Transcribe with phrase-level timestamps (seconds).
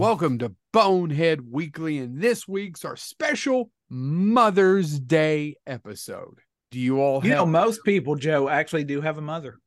[0.00, 6.38] Welcome to Bonehead Weekly, and this week's our special Mother's Day episode.
[6.70, 9.58] Do you all You know, most people, Joe, actually do have a mother.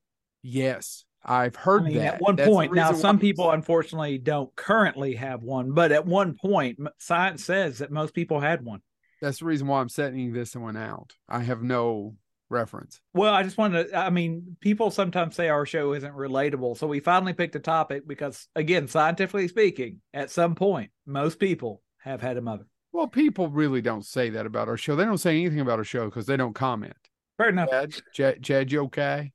[0.42, 2.74] yes, I've heard I mean, that at one That's point.
[2.74, 7.92] Now, some people unfortunately don't currently have one, but at one point, science says that
[7.92, 8.82] most people had one.
[9.22, 11.12] That's the reason why I'm setting this one out.
[11.30, 12.16] I have no
[12.54, 13.02] reference.
[13.14, 16.78] Well, I just wanted to, I mean, people sometimes say our show isn't relatable.
[16.78, 21.82] So we finally picked a topic because, again, scientifically speaking, at some point, most people
[21.98, 22.66] have had a mother.
[22.94, 24.96] Well, people really don't say that about our show.
[24.96, 26.94] They don't say anything about our show because they don't comment.
[27.38, 27.70] Fair enough.
[27.72, 29.32] Chad, Chad, Chad, you okay?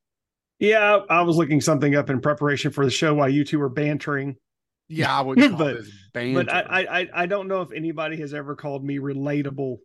[0.61, 3.69] Yeah, I was looking something up in preparation for the show while you two were
[3.69, 4.37] bantering.
[4.89, 6.45] Yeah, I wouldn't call But- this banter.
[6.45, 9.79] But I, I I- I don't know if anybody has ever called me relatable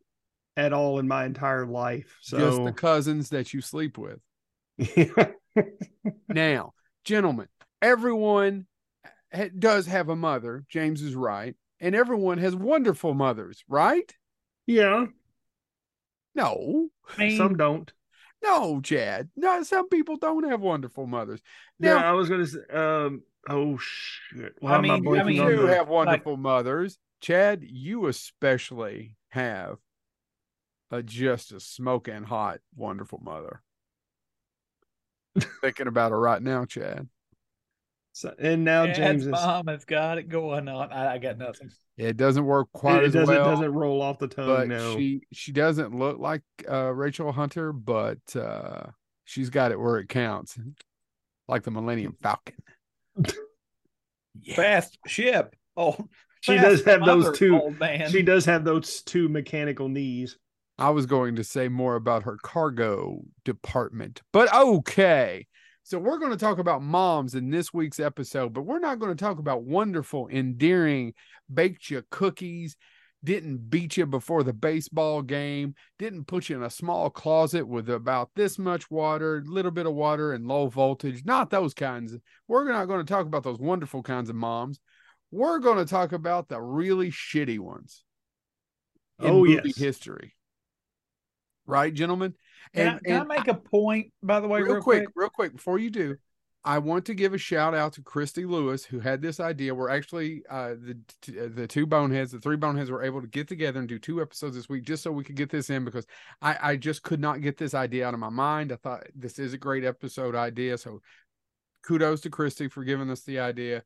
[0.57, 2.17] at all in my entire life.
[2.23, 4.19] just So the cousins that you sleep with.
[6.27, 6.73] Now,
[7.05, 7.47] gentlemen,
[7.81, 8.65] everyone
[9.33, 10.65] ha- does have a mother.
[10.69, 11.55] James is right.
[11.79, 14.11] And everyone has wonderful mothers, right?
[14.65, 15.05] yeah,
[16.33, 17.91] No, I mean, some don't.
[18.41, 19.29] no, Chad.
[19.35, 21.41] No, some people don't have wonderful mothers.
[21.79, 22.59] Yeah, I was gonna say.
[22.71, 24.53] Um, oh shit!
[24.59, 26.97] Why I am I mean- I mean, you have wonderful mothers.
[27.21, 29.77] Chad, you especially have
[30.97, 33.61] a just a smoking hot, wonderful mother.
[35.61, 37.07] Thinking about her right now, Chad.
[38.11, 39.31] So- and now Dad's James is.
[39.31, 40.91] mom has got it going on.
[40.91, 41.71] I, I got nothing.
[41.97, 43.45] It doesn't work quite It, as doesn't well.
[43.49, 44.45] doesn't roll off the tongue.
[44.47, 44.95] but no.
[44.95, 48.83] she she doesn't look like uh Rachel Hunter, but uh
[49.25, 50.59] she's got it where it counts.
[51.47, 52.55] Like the Millennium Falcon.
[54.41, 54.55] Yeah.
[54.55, 55.55] Fast ship.
[55.77, 55.95] Oh,
[56.41, 58.09] She does have those two- man.
[58.09, 60.37] She does have those two mechanical knees.
[60.77, 65.47] I was going to say more about her cargo department, but okay.
[65.83, 69.15] So we're going to talk about moms in this week's episode, but we're not going
[69.15, 71.13] to talk about wonderful, endearing,
[71.53, 72.77] baked you cookies,
[73.23, 77.89] didn't beat you before the baseball game, didn't put you in a small closet with
[77.89, 81.23] about this much water, a little bit of water and low voltage.
[81.25, 82.15] Not those kinds.
[82.47, 84.79] We're not going to talk about those wonderful kinds of moms.
[85.31, 88.03] We're going to talk about the really shitty ones.
[89.19, 89.77] in Oh, movie yes.
[89.77, 90.35] history.
[91.65, 92.33] Right, gentlemen?
[92.73, 95.53] Can, I, And, I make a point, by the way, real, real, quick, real quick,
[95.53, 96.17] before you do,
[96.65, 99.75] I want to give a shout out to Christy Lewis, who had this idea.
[99.75, 103.27] We're actually uh, the t- uh, the two boneheads, the three boneheads, were able to
[103.27, 105.83] get together and do two episodes this week, just so we could get this in
[105.83, 106.05] because
[106.41, 108.71] I I just could not get this idea out of my mind.
[108.71, 111.01] I thought this is a great episode idea, so
[111.85, 113.83] kudos to Christy for giving us the idea.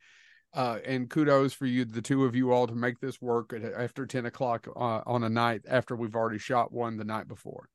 [0.54, 3.64] Uh, and kudos for you, the two of you all, to make this work at,
[3.74, 7.70] after 10 o'clock uh, on a night after we've already shot one the night before.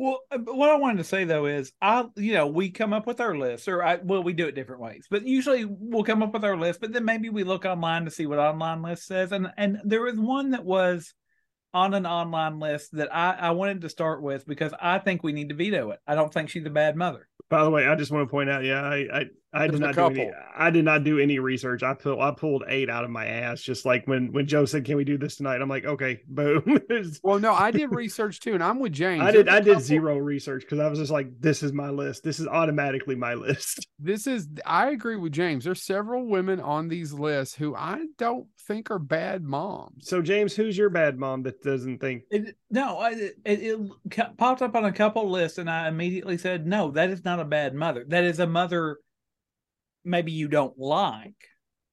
[0.00, 3.06] Well, uh, what I wanted to say though is, I, you know, we come up
[3.06, 6.22] with our list, or I, well, we do it different ways, but usually we'll come
[6.22, 9.04] up with our list, but then maybe we look online to see what online list
[9.04, 11.12] says, and and there was one that was
[11.74, 15.32] on an online list that I I wanted to start with because I think we
[15.32, 16.00] need to veto it.
[16.06, 17.28] I don't think she's a bad mother.
[17.50, 19.94] By the way, I just want to point out, yeah, I I, I did not
[19.96, 20.30] do any.
[20.56, 21.82] I did not do any research.
[21.82, 23.60] I pulled I pulled eight out of my ass.
[23.60, 26.80] Just like when when Joe said, "Can we do this tonight?" I'm like, okay, boom.
[27.22, 29.22] Well, no, I did research too, and I'm with James.
[29.22, 31.88] I did I did couple- zero research because I was just like, this is my
[31.90, 32.22] list.
[32.22, 33.86] This is automatically my list.
[33.98, 35.64] This is, I agree with James.
[35.64, 40.08] There's several women on these lists who I don't think are bad moms.
[40.08, 42.22] So James, who's your bad mom that doesn't think?
[42.30, 46.66] It, no, I, it, it popped up on a couple lists, and I immediately said,
[46.66, 48.04] no, that is not a bad mother.
[48.08, 48.98] That is a mother
[50.04, 51.36] maybe you don't like,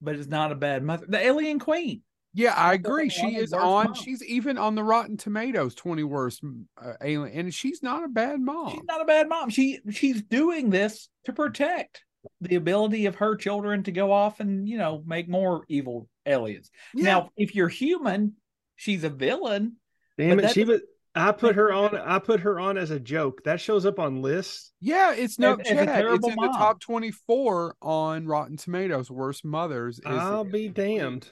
[0.01, 1.05] but it's not a bad mother.
[1.07, 2.01] The Alien Queen.
[2.33, 3.09] Yeah, I agree.
[3.09, 3.87] She is on.
[3.87, 3.97] moms.
[3.97, 6.43] She's even on the Rotten Tomatoes 20 worst
[6.79, 8.71] uh, alien, and she's not a bad mom.
[8.71, 9.49] She's not a bad mom.
[9.49, 12.03] She she's doing this to protect
[12.41, 16.69] the ability of her children to go off and you know make more evil aliens.
[16.93, 17.05] Yeah.
[17.05, 18.33] Now, if you're human,
[18.75, 19.77] she's a villain.
[20.17, 20.81] Damn it, she was.
[21.17, 21.95] I put her on.
[21.95, 23.43] I put her on as a joke.
[23.43, 24.73] That shows up on lists.
[24.79, 25.83] yeah, it's no As- as a Chad.
[25.89, 29.09] It's terrible in the top 24 on Rotten Tomatoes.
[29.11, 29.99] Worst mothers.
[29.99, 31.29] Is I'll be damned.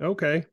[0.00, 0.44] Okay.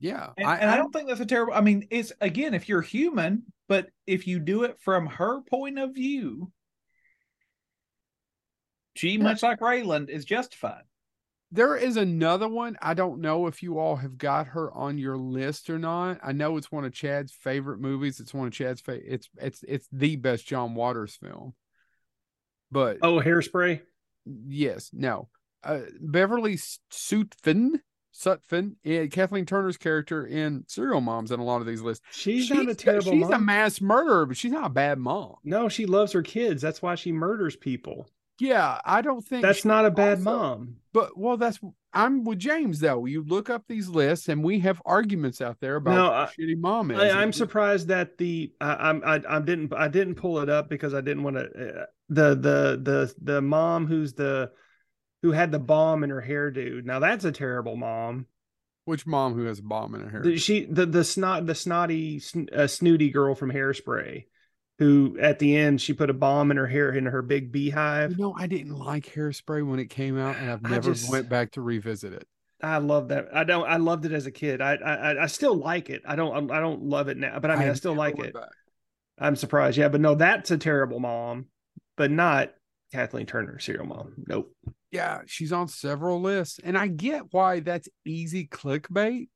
[0.00, 1.54] Yeah, And I, and I don't think that's a terrible.
[1.54, 5.76] I mean, it's again, if you're human, but if you do it from her point
[5.78, 6.52] of view,
[8.94, 10.82] she, much like Raylan, is justified.
[11.50, 12.76] There is another one.
[12.82, 16.18] I don't know if you all have got her on your list or not.
[16.22, 18.20] I know it's one of Chad's favorite movies.
[18.20, 19.06] It's one of Chad's favorite.
[19.08, 21.54] It's it's it's the best John Waters film.
[22.70, 23.80] But Oh, hairspray.
[24.26, 25.28] yes, no.
[25.64, 26.56] Uh, Beverly
[26.92, 27.80] Sutphin,
[28.14, 32.04] Sutphin, eh, Kathleen Turner's character in Serial Moms on a lot of these lists.
[32.12, 33.32] She's, not a terrible She's mom.
[33.32, 35.36] a mass murderer, but she's not a bad mom.
[35.44, 36.60] no, she loves her kids.
[36.60, 38.08] That's why she murders people.
[38.38, 40.76] Yeah, I don't think That's not a bad also- mom.
[40.92, 41.58] But well, that's
[41.92, 43.04] I'm with James though.
[43.06, 46.58] You look up these lists, and we have arguments out there about No, I- shitty
[46.58, 46.98] mom is.
[46.98, 50.68] I, I'm surprised that the I, I'm I, I didn't I didn't pull it up
[50.68, 54.50] because I didn't want to uh, the the the the mom who's the
[55.22, 56.84] who had the bomb in her hairdo.
[56.84, 58.26] Now that's a terrible mom.
[58.84, 60.36] Which mom who has a bomb in her hair?
[60.38, 64.24] She the the snot the snotty sn- uh, snooty girl from Hairspray,
[64.78, 68.12] who at the end she put a bomb in her hair in her big beehive.
[68.12, 71.28] You know, I didn't like hairspray when it came out, and I've never just- went
[71.28, 72.26] back to revisit it.
[72.60, 73.28] I love that.
[73.32, 73.68] I don't.
[73.68, 74.60] I loved it as a kid.
[74.60, 76.02] I I I still like it.
[76.04, 76.50] I don't.
[76.50, 78.34] I don't love it now, but I mean, I, still like it.
[78.34, 78.48] back.
[79.16, 79.78] I'm surprised.
[79.78, 81.46] Yeah, but no, that's a terrible mom,
[81.96, 82.50] but not
[82.92, 84.14] Kathleen Turner, serial mom.
[84.26, 84.52] Nope.
[84.90, 89.28] Yeah, she's on several lists, and I get why that's easy clickbait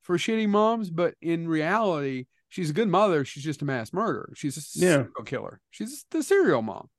[0.00, 3.24] for shitty moms, but in reality, she's a good mother.
[3.24, 4.32] She's just a mass murderer.
[4.36, 4.88] She's a Yeah.
[4.90, 5.60] serial killer.
[5.70, 6.90] She's the serial mom.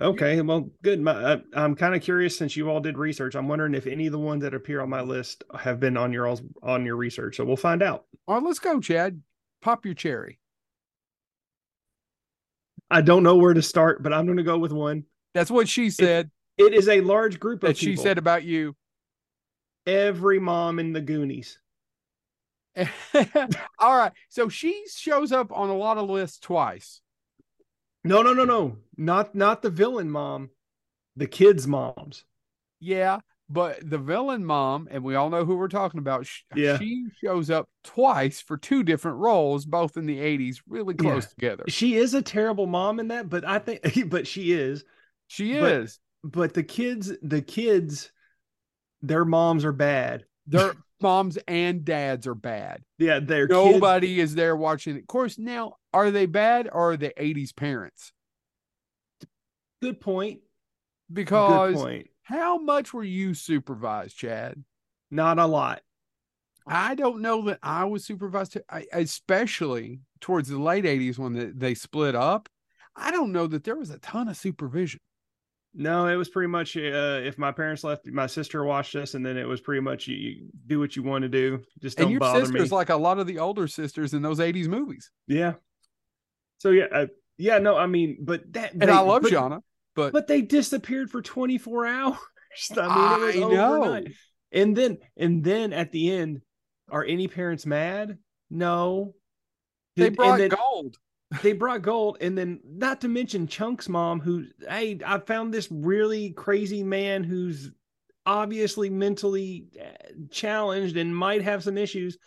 [0.00, 1.00] Okay, well, good.
[1.00, 3.34] My, I'm kind of curious since you all did research.
[3.34, 6.12] I'm wondering if any of the ones that appear on my list have been on
[6.12, 7.36] your on your research.
[7.36, 8.06] So we'll find out.
[8.26, 9.22] All right, let's go, Chad.
[9.60, 10.38] Pop your cherry.
[12.90, 15.04] I don't know where to start, but I'm going to go with one.
[15.34, 16.30] That's what she said.
[16.58, 18.74] It is a large group of that she said about you.
[19.86, 21.58] every mom in the Goonies.
[23.78, 24.12] All right.
[24.28, 27.00] So she shows up on a lot of lists twice.
[28.04, 30.50] No, no, no, no, not not the villain mom,
[31.16, 32.24] the kids' moms.
[32.80, 33.20] Yeah.
[33.48, 36.78] But the villain mom, and we all know who we're talking about, sh- Yeah.
[36.78, 41.50] she shows up twice for two different roles, both in the 80s, really close Yeah.
[41.50, 41.64] together.
[41.68, 44.84] She is a terrible mom in that, but I think, but she is.
[45.26, 45.98] She But- is.
[46.24, 48.10] But the kids, the kids,
[49.02, 50.24] their moms are bad.
[50.46, 52.82] Their moms and dads are bad.
[52.98, 53.56] Yeah, they're kids.
[53.56, 54.96] Nobody is there watching.
[54.96, 58.12] Of course, now, are they bad or are they 80s parents?
[59.80, 60.40] Good point.
[61.12, 62.06] Because Good point.
[62.22, 64.62] how much were you supervised, Chad?
[65.10, 65.82] Not a lot.
[66.66, 71.32] I don't know that I was supervised, to, I, especially towards the late 80s when
[71.32, 72.48] the, they split up.
[72.94, 75.00] I don't know that there was a ton of supervision.
[75.74, 79.24] No, it was pretty much uh, if my parents left, my sister watched us, and
[79.24, 81.62] then it was pretty much you, you do what you want to do.
[81.80, 82.76] Just don't and your bother sister's me.
[82.76, 85.10] like a lot of the older sisters in those 80s movies.
[85.26, 85.54] yeah.
[86.58, 87.06] So yeah, uh,
[87.38, 87.58] yeah.
[87.58, 89.62] No, I mean, but that And they- I love but,
[89.94, 92.16] but, but they disappeared for 24 hours.
[92.76, 93.82] I mean, it was I know.
[93.82, 94.12] overnight.
[94.52, 96.42] And then, and then at the end,
[96.90, 98.18] are any parents mad?
[98.50, 99.14] No.
[99.96, 100.96] they And brought then- gold.
[101.42, 105.68] They brought gold and then not to mention chunk's mom who hey i found this
[105.70, 107.70] really crazy man who's
[108.26, 109.84] obviously mentally uh,
[110.30, 112.18] challenged and might have some issues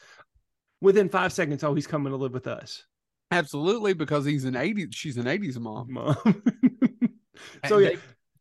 [0.81, 2.83] within five seconds oh he's coming to live with us
[3.31, 5.87] Absolutely, because he's an 80s, she's an 80s mom.
[5.91, 6.15] mom
[7.67, 7.97] so And yeah they-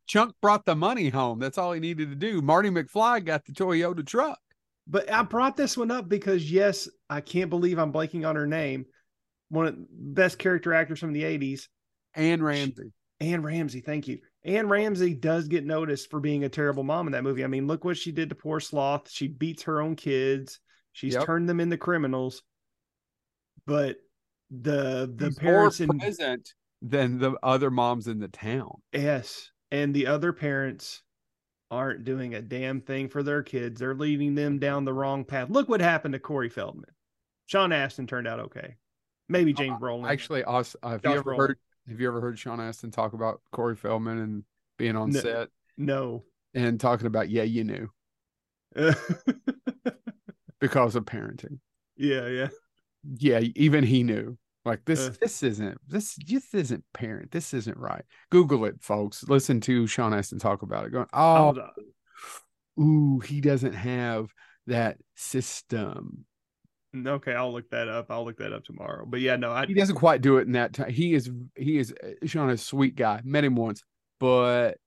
[0.07, 1.39] Chunk brought the money home.
[1.39, 2.43] That's all he needed to do.
[2.43, 4.39] Marty McFly got the Toyota truck.
[4.87, 8.47] but i brought this one up because yes i can't believe i'm blanking on her
[8.47, 8.85] name
[9.55, 11.69] one of the best character actors from the 80s
[12.15, 12.93] Anne Ramsey.
[13.21, 14.19] Anne Ramsey, thank you.
[14.45, 17.45] Anne Ramsey does get noticed for being a terrible mom in that movie.
[17.45, 19.11] I mean, look what she did to poor Sloth.
[19.11, 20.61] She beats her own kids.
[20.93, 21.25] She's Yep.
[21.25, 22.43] turned them into criminals.
[23.67, 23.97] But
[24.51, 28.83] the the parents more in present than the other moms in the town.
[28.93, 31.03] yes, and the other parents
[31.71, 33.81] aren't doing a damn thing for their kids.
[33.81, 35.49] They're leading them down the wrong path.
[35.51, 36.91] Look what happened to Corey Feldman.
[37.47, 38.77] Sean Astin turned out okay.
[39.29, 40.09] Maybe James Brolin.
[40.09, 41.37] Actually, uh, have Josh you ever Brolin.
[41.39, 41.59] heard?
[41.89, 44.45] Have you ever heard Sean Astin talk about Corey Feldman and
[44.79, 45.21] being on No.
[45.21, 46.25] set no.
[46.55, 47.91] and talking about yeah, you knew
[50.61, 51.59] because of parenting.
[51.97, 52.49] yeah, yeah.
[53.19, 54.39] Yeah, even he knew.
[54.65, 55.15] Like this, Uh.
[55.21, 57.31] this isn't this this isn't parent.
[57.33, 58.03] This isn't right.
[58.31, 59.23] Google it, folks.
[59.29, 60.91] Listen to Sean Astin talk about it.
[60.93, 61.55] Going, oh,
[62.81, 64.33] ooh, he doesn't have
[64.67, 66.25] that system.
[66.95, 68.07] Okay, I'll look that up.
[68.11, 69.05] I'll look that up tomorrow.
[69.07, 70.91] But yeah, no, I He doesn't quite do it in that time.
[70.91, 73.21] He is he is uh, Sean is a sweet guy.
[73.25, 73.83] Met him once,
[74.21, 74.79] but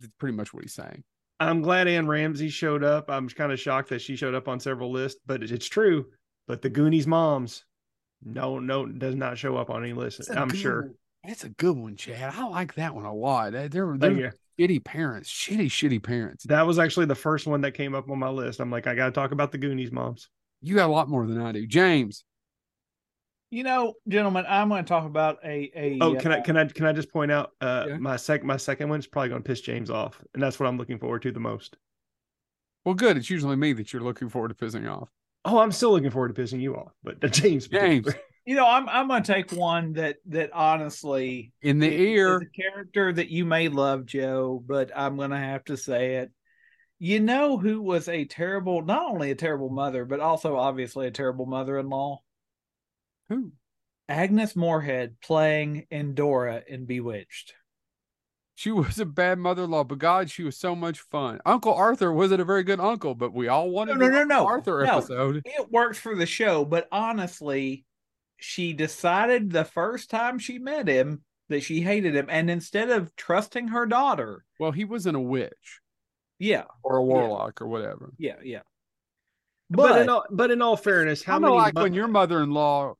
[0.00, 1.04] that's pretty much what he's saying.
[1.38, 3.08] I'm glad Anne Ramsey showed up.
[3.08, 6.06] I'm kind of shocked that she showed up on several lists, but it's true.
[6.46, 7.64] But the Goonies moms,
[8.22, 10.20] no, no, does not show up on any list.
[10.20, 10.90] It's I'm good sure.
[11.24, 12.34] That's a good one, Chad.
[12.34, 13.52] I like that one a lot.
[13.52, 16.44] They're they're, shitty parents, shitty shitty parents.
[16.44, 18.60] That was actually the first one that came up on my list.
[18.60, 20.28] I'm like, I got to talk about the Goonies moms.
[20.62, 22.24] You got a lot more than I do, James.
[23.50, 25.98] You know, gentlemen, I'm going to talk about a a.
[26.00, 27.96] Oh, can I uh, can I can I just point out uh Yeah.
[27.98, 30.76] my sec my second one's probably going to piss James off, and that's what I'm
[30.78, 31.76] looking forward to the most.
[32.84, 33.16] Well, good.
[33.16, 35.08] It's usually me that you're looking forward to pissing off.
[35.44, 38.06] Oh, I'm still looking forward to pissing you off, but James, James.
[38.46, 42.36] You know, I'm I'm gonna take one that that honestly In the is- ear.
[42.36, 46.30] is a character that you may love, Joe, but I'm gonna have to say it.
[47.02, 51.10] You know who was a terrible, not only a terrible mother, but also obviously a
[51.10, 52.20] terrible mother-in-law?
[53.30, 53.52] Who?
[54.06, 57.54] Agnes Moorehead playing Endora in Bewitched.
[58.54, 61.40] She was a bad mother-in-law, but God, she was so much fun.
[61.46, 64.46] Uncle Arthur wasn't a very good uncle, but we all wanted No, no, no, no,
[64.46, 64.98] Arthur no.
[64.98, 65.40] episode.
[65.46, 67.86] It works for the show, but honestly,
[68.36, 73.16] she decided the first time she met him that she hated him, and instead of
[73.16, 75.80] trusting her daughter, Well, he wasn't a witch
[76.40, 78.12] yeah, or a warlock or whatever.
[78.18, 78.62] yeah, yeah.
[79.70, 82.08] But, But, in all, but in all fairness, how How many like mo- when your
[82.08, 82.94] mother-in-law,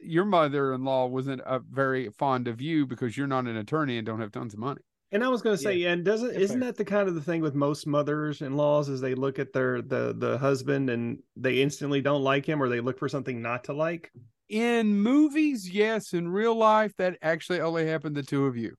[0.00, 4.20] your mother-in-law wasn't uh, very fond of you because you're not an attorney and don't
[4.20, 4.80] have tons of money.
[5.12, 6.68] And I was going to say, and doesn't Yeah, isn't fair.
[6.72, 10.12] that the kind of the thing with most mothers-in-laws is they look at their the
[10.18, 13.72] the husband and they instantly don't like him or they look for something not to
[13.72, 14.10] like.
[14.48, 16.12] In movies, yes.
[16.14, 18.74] In real life, that actually only happened to two of you.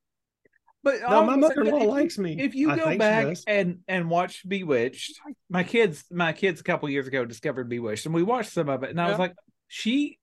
[0.83, 2.36] But No, my I was gonna say, mother-in-law likes me.
[2.39, 5.19] If you I go back and and watch Bewitched,
[5.50, 8.83] my kids, my kids a couple years ago discovered Bewitched, and we watched some of
[8.83, 9.36] it, and I was like,
[9.67, 10.19] she,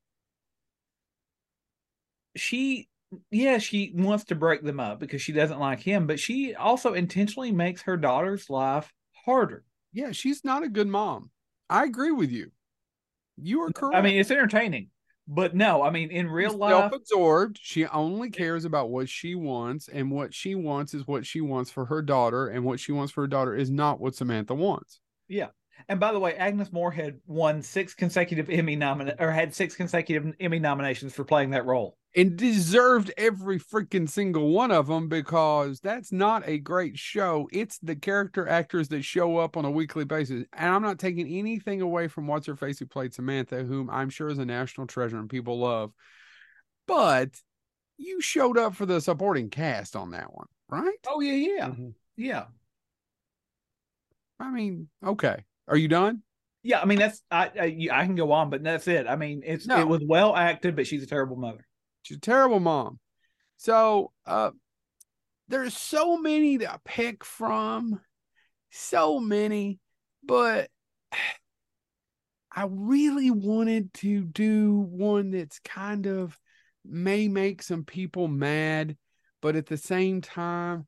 [2.37, 2.89] she,
[3.31, 6.95] yeah, she wants to break them up because she doesn't like him, but she also
[6.95, 8.93] intentionally makes her daughter's life
[9.25, 9.65] harder.
[9.93, 11.31] Yeah, she's not a good mom.
[11.71, 12.51] I agree with you.
[13.37, 13.97] You are correct.
[13.97, 14.89] I mean, it's entertaining,
[15.29, 17.59] but no, I mean, in real She's life, self-absorbed.
[17.61, 21.71] She only cares about what she wants, and what she wants is what she wants
[21.71, 25.01] for her daughter, and what she wants for her daughter is not what Samantha wants.
[25.29, 25.49] Yeah,
[25.89, 30.35] and by the way, Agnes Moorehead won six consecutive Emmy nomin or had six consecutive
[30.41, 31.97] Emmy nominations for playing that role.
[32.17, 37.47] And deserved every freaking single one of them because that's not a great show.
[37.53, 40.45] It's the character actors that show up on a weekly basis.
[40.55, 44.09] And I'm not taking anything away from what's her face who played Samantha, whom I'm
[44.09, 45.93] sure is a national treasure and people love.
[46.87, 47.31] But
[47.99, 50.97] you showed up for the supporting cast on that one, right?
[51.07, 51.95] Oh yeah, yeah, Mhm.
[52.17, 52.47] yeah,
[54.39, 55.45] I mean, okay.
[55.69, 56.23] Are you done?
[56.63, 56.81] yeah.
[56.81, 59.07] I mean, that's I I, I can go on, but that's it.
[59.07, 59.81] I mean, it's No.
[59.81, 61.66] it was well acted, but she's a terrible mother.
[62.07, 63.01] She's a terrible mom.
[63.57, 64.53] So uh
[65.49, 68.01] there's so many to pick from,
[68.71, 69.81] so many,
[70.23, 70.71] but
[72.55, 76.39] I really wanted to do one that's kind of
[76.85, 78.97] may make some people mad,
[79.43, 80.87] but at the same time,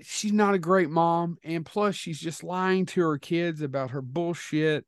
[0.00, 1.36] she's not a great mom.
[1.44, 4.86] And plus, she's just lying to her kids about her bullshit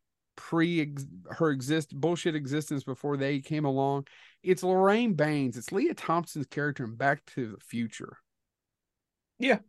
[0.49, 0.92] pre
[1.30, 4.06] her exist bullshit existence before they came along.
[4.42, 5.56] It's Lorraine Baines.
[5.56, 8.18] It's Lea Thompson's character in Back to the Future.
[9.38, 9.61] Yeah.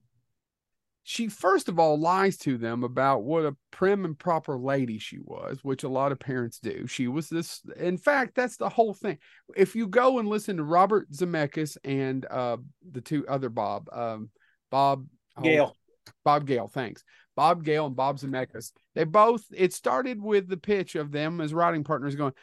[1.04, 5.20] She first of all lies to them about what a prim and proper lady she
[5.20, 6.88] was, which a lot of parents do.
[6.88, 9.20] She was this, in fact, that's the whole thing.
[9.56, 12.58] If you go and listen to Robert Zemeckis and uh,
[12.92, 14.30] the two other Bob, um,
[14.72, 15.06] Bob
[15.38, 15.78] oh, Gale.
[16.26, 17.04] Bob Gale, thanks.
[17.36, 18.72] Bob Gale and Bob Zemeckis.
[18.96, 22.34] They both, it started with the pitch of them as writing partners going,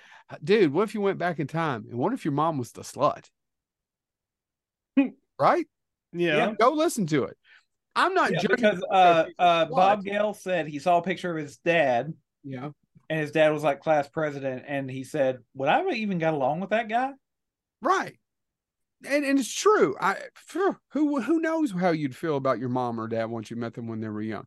[0.42, 1.86] dude, what if you went back in time?
[1.88, 3.28] And what if your mom was the slut?
[5.38, 5.66] right?
[6.12, 6.36] Yeah.
[6.36, 6.52] Yeah.
[6.58, 7.36] Go listen to it.
[7.96, 9.64] I'm not Yeah, because uh, uh.
[9.66, 12.12] Bob Gale said he saw a picture of his dad,
[12.44, 12.70] Yeah.
[13.08, 16.60] and his dad was like class president, and he said, "Would I even got along
[16.60, 17.10] with that guy?"
[17.82, 18.16] Right.
[19.08, 19.96] And and it's true.
[20.00, 20.16] I
[20.92, 23.88] who who knows how you'd feel about your mom or dad once you met them
[23.88, 24.44] when they were young.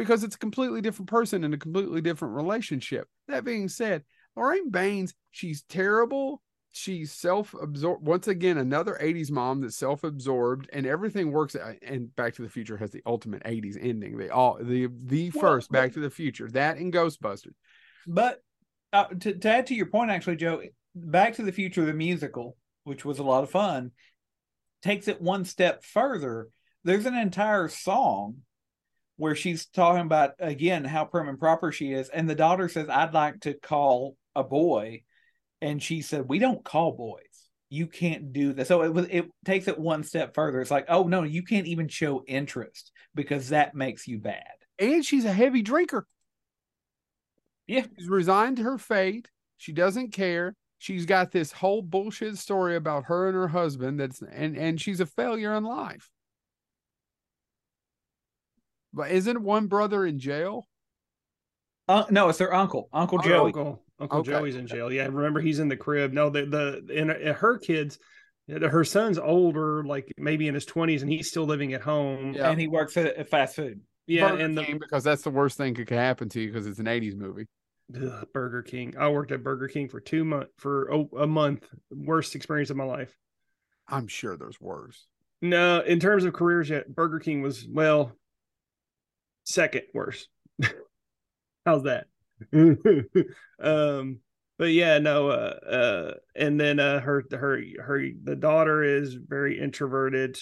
[0.00, 3.06] Because it's a completely different person and a completely different relationship.
[3.28, 4.02] That being said,
[4.34, 6.40] Lorraine Baines, she's terrible.
[6.72, 8.06] She's self-absorbed.
[8.06, 11.74] Once again, another 80s mom that's self-absorbed and everything works out.
[11.82, 14.16] And Back to the Future has the ultimate 80s ending.
[14.16, 16.48] They all the the Well, first Back to the Future.
[16.48, 17.52] That and Ghostbusters.
[18.06, 18.40] But
[18.94, 20.62] uh, to, to add to your point, actually, Joe,
[20.94, 23.90] Back to the Future, the musical, which was a lot of fun,
[24.80, 26.48] takes it one step further.
[26.84, 28.38] There's an entire song
[29.20, 32.08] where she's talking about, again, how prim and proper she is.
[32.08, 35.02] And the daughter says, I'd like to call a boy.
[35.60, 37.20] And she said, We don't call boys.
[37.68, 38.66] You can't do that.
[38.66, 40.60] So it was it takes it one step further.
[40.62, 44.54] It's like, oh no, you can't even show interest because that makes you bad.
[44.78, 46.06] and she's a heavy drinker.
[47.66, 47.84] Yeah.
[47.98, 49.28] She's resigned to her fate.
[49.58, 50.54] She doesn't care.
[50.78, 55.00] She's got this whole bullshit story about her and her husband that's and and she's
[55.00, 56.08] a failure in life.
[58.92, 60.66] But isn't one brother in jail?
[61.88, 63.46] Uh, no, it's their uncle, Uncle Oh, Joey.
[63.46, 64.30] Uncle Uncle Okay.
[64.30, 64.92] Joey's in jail.
[64.92, 66.12] Yeah, remember he's in the crib.
[66.12, 67.98] No, the the in, in her kids,
[68.48, 72.32] her son's older, like maybe in his twenties, and he's still living at home.
[72.34, 72.50] Yeah.
[72.50, 73.80] and he works at, at fast food.
[74.06, 76.48] Yeah, Burger and the King, because that's the worst thing that could happen to you
[76.48, 77.46] because it's an 80s movie.
[77.94, 78.94] ugh, Burger King.
[78.98, 81.68] I worked at Burger King for two months for oh, a month.
[81.90, 83.16] Worst experience of my life.
[83.86, 85.06] I'm sure there's worse.
[85.42, 88.12] No, in terms of careers, yet Burger King was well
[89.50, 90.28] second worst.
[91.66, 92.06] How's that?
[93.62, 94.20] um,
[94.58, 99.58] but yeah, no, uh, uh, and then uh, her, her, her, the daughter is very
[99.58, 100.38] introverted,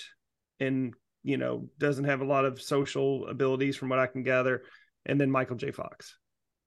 [0.61, 4.62] and you know doesn't have a lot of social abilities from what I can gather.
[5.07, 5.71] And then Michael J.
[5.71, 6.19] Fox.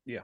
[0.05, 0.21] Yeah,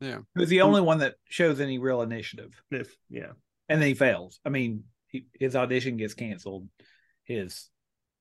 [0.00, 0.18] Yeah.
[0.34, 3.32] Who's the only one that shows any real initiative, If yeah,
[3.68, 4.38] and then he fails.
[4.44, 6.68] I mean, he, his audition gets canceled.
[7.24, 7.68] His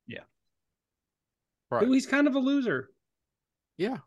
[0.08, 0.24] yeah,
[1.72, 1.84] Right.
[1.84, 2.90] Ooh, he's kind of a loser.
[3.80, 3.98] Yeah.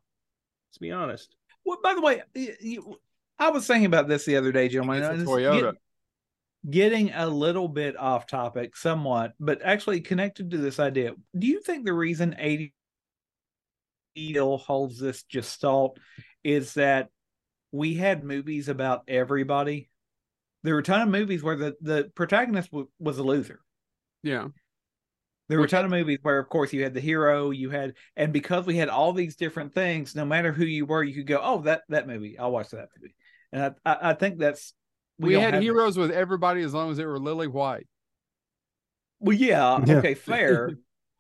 [0.71, 1.35] Let's be honest.
[1.64, 2.97] Well, by the way, you,
[3.38, 5.02] I was thinking about this the other day, gentlemen.
[5.02, 5.61] It's a Toyota.
[5.73, 5.75] get-
[6.71, 11.12] getting a little bit off topic, somewhat, but actually connected to this idea.
[11.37, 12.73] Do you think the reason 80
[14.17, 15.99] still holds this gestalt
[16.45, 17.09] is that
[17.73, 19.88] we had movies about everybody?
[20.62, 23.61] There were a ton of movies where the, the protagonist w- was a loser.
[24.23, 24.49] Yeah.
[25.49, 27.95] There were a ton of movies where, of course, you had the hero, you had,
[28.17, 31.27] and because we had all these different things, no matter who you were, you could
[31.27, 33.15] go, "Oh, that that movie, I'll watch that movie."
[33.53, 34.73] And I, I, I think that's
[35.19, 35.63] We, don't had have that.
[35.63, 37.87] heroes with everybody as long as they were Lily White.
[39.21, 39.99] Well, yeah, Yeah.
[39.99, 40.71] okay, fair,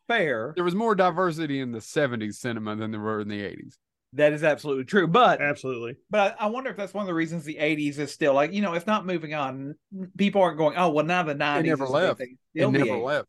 [0.08, 0.52] fair.
[0.54, 3.78] There was more diversity in the 70s cinema than there were in the 80s.
[4.14, 5.06] That is absolutely true.
[5.06, 5.96] But Absolutely.
[6.10, 8.52] but I I wonder if that's one of the reasons the '80s is still like
[8.52, 9.74] you know it's not moving on.
[10.18, 12.18] People aren't going, "Oh, well, now the '90s never is left.
[12.18, 13.04] thing." It Still the never 80s.
[13.04, 13.28] left.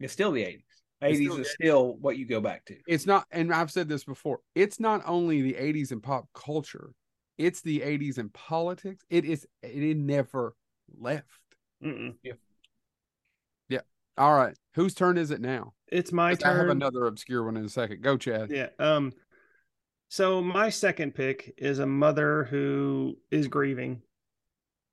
[0.00, 0.62] It's still the '80s.
[1.02, 2.76] It's 80s still is still what you go back to.
[2.86, 6.92] It's not, and I've said this before, it's not only the 80s in pop culture,
[7.36, 9.04] it's the 80s in politics.
[9.10, 10.54] It is, it never
[10.98, 11.28] left.
[11.82, 12.14] Mm-mm.
[14.16, 14.56] All right.
[14.74, 15.72] Whose turn is it now?
[15.88, 16.70] It's my 'Cause I have turn.
[16.70, 18.00] another obscure one in a second.
[18.00, 18.48] Go, Chad.
[18.48, 18.68] Yeah.
[18.78, 19.12] Um.
[20.08, 24.02] So my second pick is a mother who is grieving.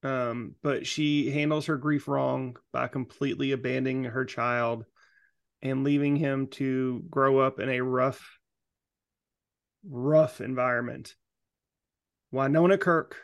[0.04, 4.86] Um, but she handles her grief wrong by completely abandoning her child
[5.62, 8.40] and leaving him to grow up in a rough,
[9.88, 11.14] rough environment.
[12.32, 13.18] Winona Kirk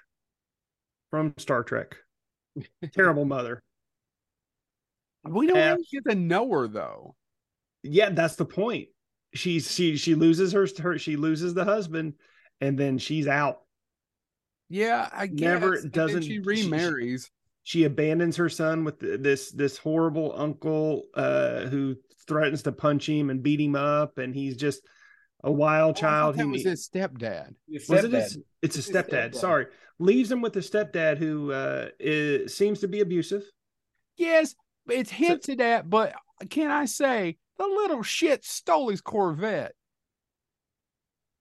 [1.10, 1.98] from Star Trek.
[2.94, 3.64] Terrible mother.
[5.24, 7.16] We don't get to know her though.
[7.84, 8.90] Yeah, that's the point.
[9.34, 12.14] She's she she loses her, her she loses the husband
[12.62, 13.62] and then she's out.
[14.70, 15.40] Yeah, I guess.
[15.40, 17.30] Never- And doesn't- She she- remarries.
[17.64, 21.96] she abandons her son with th- this this horrible uncle uh who
[22.28, 24.82] threatens to punch him and beat him up and he's just
[25.44, 27.54] a wild Oh, child that who was ne- his stepdad.
[27.90, 29.36] was it his, it's a stepdad stepdad.
[29.36, 29.68] sorry
[30.00, 33.44] leaves him with a stepdad who uh is, seems to be abusive
[34.18, 34.56] Yes,
[34.90, 36.14] it's hinted at, but
[36.50, 39.74] can I say the little shit stole his Corvette?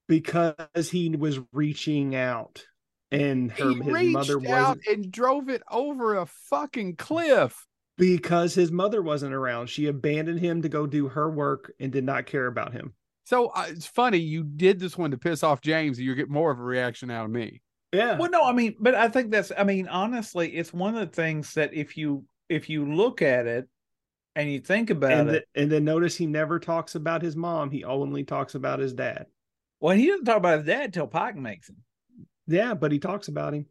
[0.08, 2.64] because he was reaching out
[3.10, 7.66] and her he his reached mother out wasn't and drove it over a fucking cliff.
[7.96, 12.04] because his mother wasn't around she abandoned him to go do her work and did
[12.04, 12.92] not care about him
[13.24, 15.98] So uh, it's funny you did this one to piss off James.
[15.98, 17.62] And you get more of a reaction out of me.
[17.92, 19.50] yeah Well, no, I mean, but I think that's.
[19.56, 23.46] I mean, honestly, it's one of the things that if you if you look at
[23.46, 23.68] it
[24.34, 27.34] and you think about and, it, th- and then notice he never talks about his
[27.34, 29.26] mom he only talks about his dad
[29.80, 31.76] well, he doesn't talk about his dad till Pike makes him.
[32.46, 33.66] Yeah but he talks about him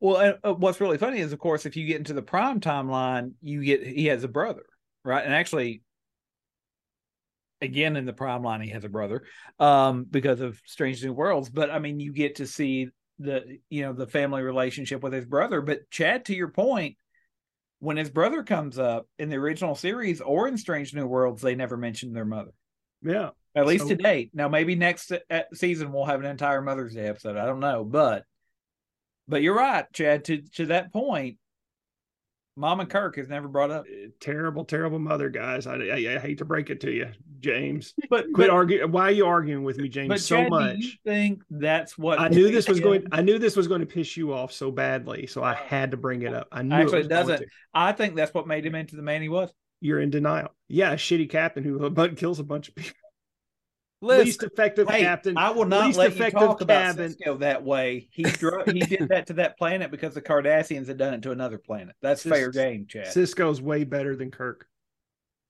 [0.00, 2.60] Well, and, uh, what's really funny is, of course, if you get into the prime
[2.60, 4.64] timeline, you get he has a brother,
[5.04, 5.24] right?
[5.24, 5.82] And actually,
[7.60, 9.24] again in the prime line, he has a brother,
[9.58, 11.48] um, because of Strange New Worlds.
[11.50, 15.26] But I mean, you get to see the you know the family relationship with his
[15.26, 15.60] brother.
[15.60, 16.96] But Chad, to your point,
[17.78, 21.54] when his brother comes up in the original series or in Strange New Worlds, they
[21.54, 22.52] never mention their mother.
[23.02, 24.30] yeah At least So- to date.
[24.32, 27.36] Now, maybe next uh, season we'll have an entire Mother's Day episode.
[27.36, 28.24] I don't know, but
[29.28, 30.24] but you're right, Chad.
[30.26, 31.38] To to that point,
[32.56, 33.84] Mom and Kirk is never brought up.
[33.86, 37.08] Uh, terrible terrible mother guys I, I, I hate to break it to you
[37.40, 40.50] james But quit arguing why are you arguing with me james but so Chad, do
[40.50, 43.06] much you think that's what I knew this was going.
[43.10, 45.96] I knew this was going to piss you off so badly, so I had to
[45.96, 46.48] bring it up.
[46.52, 47.44] I knew Actually, it, doesn't.
[47.72, 49.50] I think that's what made him into the man he was.
[49.80, 50.48] You're in denial.
[50.68, 52.92] Yeah, a shitty captain who but kills a bunch of people.
[54.02, 55.38] Listen, Least effective Hey, captain.
[55.38, 57.14] I will not least let you effective talk about cabin.
[57.14, 58.08] Sisko that way.
[58.10, 61.30] He dro- he did that to that planet because the Cardassians had done it to
[61.30, 61.94] another planet.
[62.02, 63.06] That's Cis- fair game, Chad.
[63.06, 64.66] Sisko's way better than Kirk.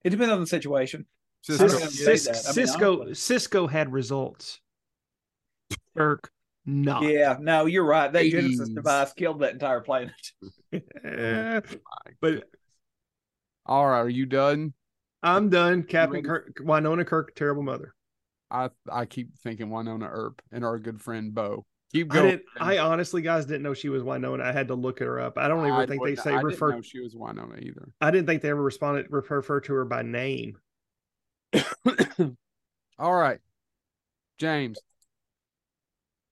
[0.04, 1.06] it depends on the situation.
[1.48, 2.52] Sisko- I'm Cis- gonna say Cis- that.
[2.52, 3.10] I mean, Sisko.
[3.12, 4.60] Sisko had results.
[5.96, 6.30] Kirk
[6.66, 7.02] not.
[7.04, 8.12] Yeah, no, you're right.
[8.12, 10.12] That Genesis device killed that entire planet.
[12.20, 12.44] But
[13.66, 14.74] all right, are you done?
[15.22, 15.84] I'm done.
[15.84, 16.26] Captain ready?
[16.28, 17.94] Kirk, Winona Kirk, terrible mother.
[18.52, 21.64] I I keep thinking Wynonna Earp and our good friend Bo.
[21.92, 22.30] Keep I going.
[22.30, 22.44] didn't.
[22.60, 24.44] I honestly, guys, didn't know she was Winona.
[24.44, 25.36] I had to look her up.
[25.38, 26.68] I don't even I think they wouldn't- say I refer.
[26.68, 27.88] Didn't know she was Winona either.
[28.00, 30.58] I didn't think they ever responded refer, refer to her by name.
[32.98, 33.40] All right,
[34.38, 34.78] James.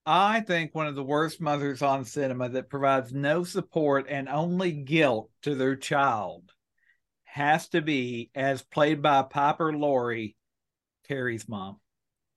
[0.06, 4.72] I think one of the worst mothers on cinema that provides no support and only
[4.72, 6.50] guilt to their child
[7.24, 10.36] has to be, as played by Piper Laurie,
[11.06, 11.76] Carrie's mom.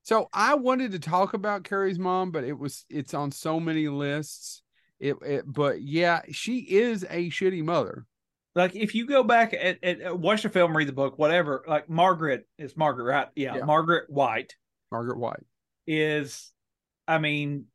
[0.04, 3.88] So I wanted to talk about Carrie's mom, but it was it's on so many
[3.88, 4.62] lists.
[5.00, 8.06] It, it but yeah, she is a shitty mother.
[8.54, 11.64] Like if you go back and, and uh, watch the film, read the book, whatever.
[11.68, 13.28] Like Margaret is Margaret, right?
[13.36, 13.66] Yeah, Yeah.
[13.66, 14.56] Margaret White
[14.92, 15.44] Margaret White.
[15.88, 16.52] is.
[17.08, 17.66] I mean,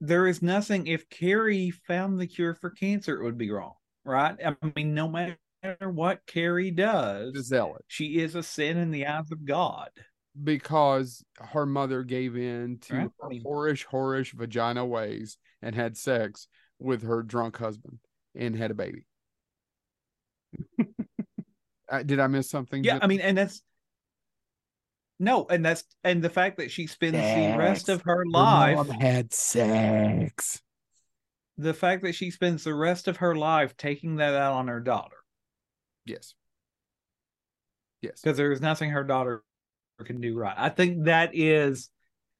[0.00, 0.86] there is nothing.
[0.86, 3.74] If Carrie found the cure for cancer, it would be wrong,
[4.04, 4.36] right?
[4.44, 5.36] I mean, no matter
[5.80, 7.32] what Carrie does,
[7.86, 9.90] she is a sin in the eyes of God.
[10.42, 13.10] Because her mother gave in to Right.
[13.20, 16.48] her whorish, whorish vagina ways and had sex
[16.78, 17.98] with her drunk husband
[18.34, 19.04] and had a baby.
[21.90, 22.84] Uh, did I miss something?
[22.84, 23.62] Yeah, I mean, and that's
[25.18, 28.76] no, and that's and the fact that she spends the rest of her Her life,
[28.76, 30.60] mom had sex.
[31.56, 34.80] the fact that she spends the rest of her life taking that out on her
[34.80, 35.16] daughter,
[36.04, 36.34] Yes.
[38.02, 38.20] Yes.
[38.20, 39.42] because there is nothing her daughter
[40.04, 40.54] can do right.
[40.56, 41.90] I think that is,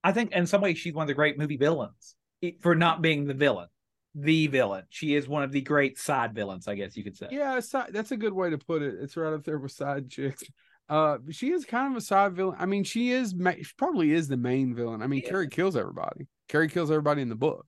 [0.03, 2.14] I think in some ways she's one of the great movie villains
[2.61, 3.68] for not being the villain,
[4.14, 4.85] the villain.
[4.90, 7.29] She is one of the great side villains, I guess you could say.
[7.31, 8.94] Yeah, side, that's a good way to put it.
[9.01, 10.42] It's right up there with side chicks.
[10.88, 12.57] Uh, she is kind of a side villain.
[12.59, 13.35] I mean, she is.
[13.35, 15.03] ma- She probably is the main villain.
[15.03, 15.31] I mean, Yeah.
[15.31, 16.27] Carrie kills everybody.
[16.49, 17.66] Carrie kills everybody in the book.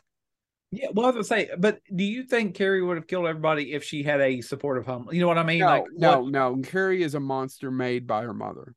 [0.73, 3.73] Yeah, well, I was gonna say, but do you think Carrie would have killed everybody
[3.75, 5.09] if she had a supportive home?
[5.13, 5.59] You know what I mean?
[5.59, 6.57] No, like, no, what- no.
[6.63, 8.75] Carrie is a monster made by her mother.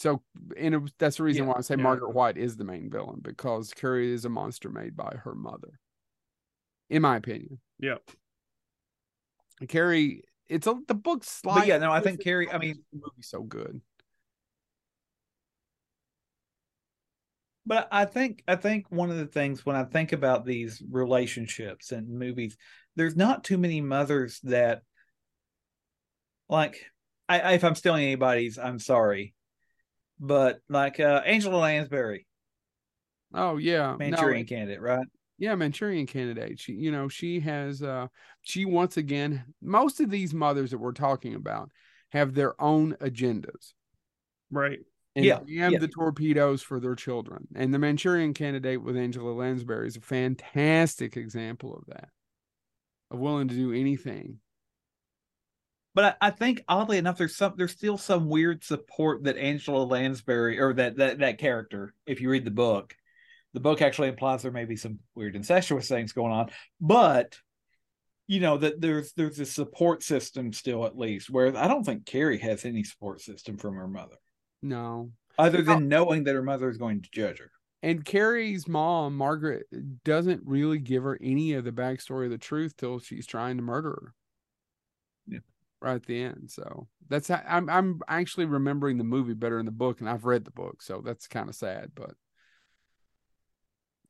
[0.00, 0.22] So,
[0.56, 1.82] and that's the reason Yeah, why I say yeah.
[1.82, 5.78] Margaret White is the main villain because Carrie is a monster made by her mother,
[6.88, 7.60] in my opinion.
[7.78, 7.96] Yeah.
[9.68, 12.50] Carrie, it's a the book's like yeah, no, I think Carrie.
[12.50, 13.82] I mean, the movie's so good.
[17.66, 21.92] But I think I think one of the things when I think about these relationships
[21.92, 22.56] and movies,
[22.96, 24.80] there's not too many mothers that
[26.48, 26.86] like
[27.28, 29.34] I, I if I'm stealing anybody's, I'm sorry.
[30.20, 32.26] But like uh Angela Lansbury,
[33.34, 35.06] Oh yeah, no, Manchurian candidate, right?
[35.38, 36.60] Yeah, Manchurian candidate.
[36.60, 38.08] She, you know, she has uh
[38.42, 41.70] she once again, most of these mothers that we're talking about
[42.12, 43.72] have their own agendas.
[44.50, 44.80] Right.
[45.16, 45.78] And Yeah, jam yeah.
[45.78, 47.48] the torpedoes for their children.
[47.54, 52.10] And the Manchurian candidate with Angela Lansbury is a fantastic example of that.
[53.10, 54.40] Of willing to do anything.
[55.94, 59.82] But I, I think oddly enough, there's some there's still some weird support that Angela
[59.82, 62.94] Lansbury or that that that character, if you read the book,
[63.54, 66.50] the book actually implies there may be some weird incestuous things going on,
[66.80, 67.36] but
[68.28, 71.28] you know that there's there's a support system still at least.
[71.28, 74.16] Whereas I don't think Carrie has any support system from her mother,
[74.62, 75.10] No.
[75.36, 77.50] other than knowing that her mother is going to judge her.
[77.82, 79.64] And Carrie's mom, Margaret,
[80.04, 83.62] doesn't really give her any of the backstory of the truth till she's trying to
[83.62, 84.14] murder her.
[85.80, 86.50] Right at the end.
[86.50, 90.24] So that's how, I'm I'm actually remembering the movie better in the book, and I've
[90.24, 91.92] read the book, so that's kind of sad.
[91.94, 92.10] But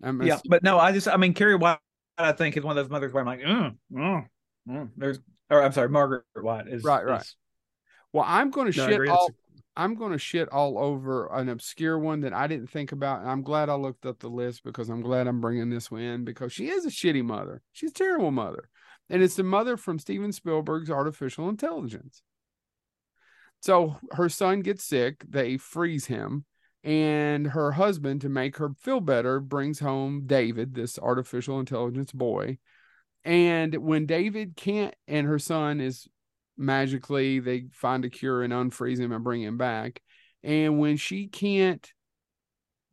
[0.02, 1.78] I'm Yeah, but no, I just I mean Carrie White,
[2.18, 4.26] I think is one of those mothers where I'm like, mm, mm,
[4.68, 4.90] mm.
[4.96, 7.20] there's or I'm sorry, Margaret White is Right, right.
[7.20, 7.36] is-
[8.12, 9.30] well, I'm going to No, shit all.
[9.76, 13.30] I'm going to shit all over an obscure one that I didn't think about, and
[13.30, 16.24] I'm glad I looked up the list because I'm glad I'm bringing this one in
[16.24, 17.62] because she is a shitty mother.
[17.72, 18.68] She's a terrible mother,
[19.10, 22.22] and it's the mother from Steven Spielberg's Artificial Intelligence.
[23.60, 26.46] So her son gets sick, they freeze him,
[26.82, 32.56] and her husband, to make her feel better, brings home David, this artificial intelligence boy.
[33.22, 36.08] And when David can't, and her son is
[36.56, 40.00] magically, they find a cure and unfreeze him and bring him back.
[40.42, 41.86] And when she can't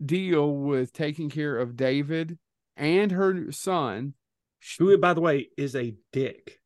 [0.04, 2.38] deal with taking care of David
[2.76, 4.16] and her son,
[4.80, 6.60] Who, by the way, is a dick.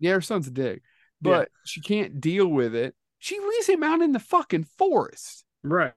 [0.00, 0.82] yeah, her son's a dick,
[1.22, 1.30] Yeah.
[1.30, 2.94] but she can't deal with it.
[3.18, 5.44] She leaves him out in the fucking forest.
[5.62, 5.92] Right.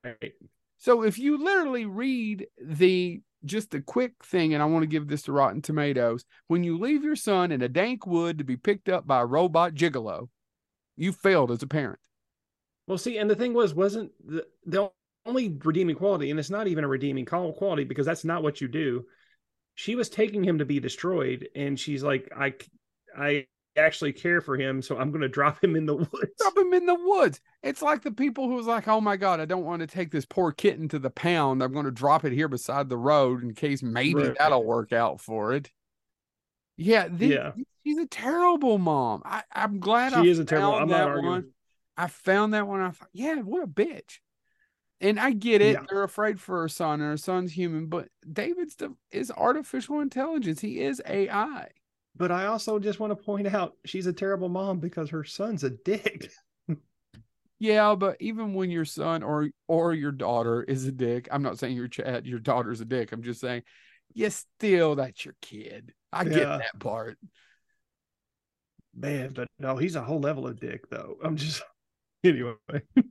[0.77, 5.07] So if you literally read the just a quick thing, and I want to give
[5.07, 8.57] this to Rotten Tomatoes, when you leave your son in a dank wood to be
[8.57, 10.29] picked up by a robot gigolo,
[10.95, 11.99] you failed as a parent.
[12.87, 14.89] Well, see, and the thing was, wasn't the, the
[15.25, 18.61] only redeeming quality, and it's not even a redeeming qual- quality because that's not what
[18.61, 19.05] you do.
[19.75, 22.53] She was taking him to be destroyed, and she's like, I,
[23.17, 26.31] I, actually care for him, so I'm going to drop him in the woods.
[26.39, 27.41] Drop him in the woods.
[27.61, 30.11] It's like the people who was like, "Oh my god, I don't want to take
[30.11, 31.61] this poor kitten to the pound.
[31.61, 34.37] I'm going to drop it here beside the road in case maybe Right.
[34.39, 35.69] that'll work out for it."
[36.77, 37.51] Yeah, the, Yeah.
[37.85, 39.23] she's a terrible mom.
[39.25, 40.75] I, I'm glad I She is a terrible.
[40.75, 41.25] I'm not arguing.
[41.29, 41.51] one.
[41.97, 42.79] I found that one.
[42.81, 44.19] I thought, yeah, what a bitch.
[45.01, 45.73] And I get it.
[45.73, 45.83] Yeah.
[45.89, 50.61] They're afraid for her son, and her son's human, but David's the, is artificial intelligence.
[50.61, 51.67] He is AI.
[52.15, 55.63] But I also just want to point out she's a terrible mom because her son's
[55.63, 56.31] a dick.
[57.57, 61.57] Yeah, but even when your son or or your daughter is a dick, I'm not
[61.57, 63.11] saying your chat your daughter's a dick.
[63.11, 63.63] I'm just saying,
[64.13, 65.93] yes, still that's your kid.
[66.11, 67.17] I get that part.
[68.93, 71.17] Man, but no, he's a whole level of dick though.
[71.23, 71.63] I'm just
[72.23, 72.55] anyway.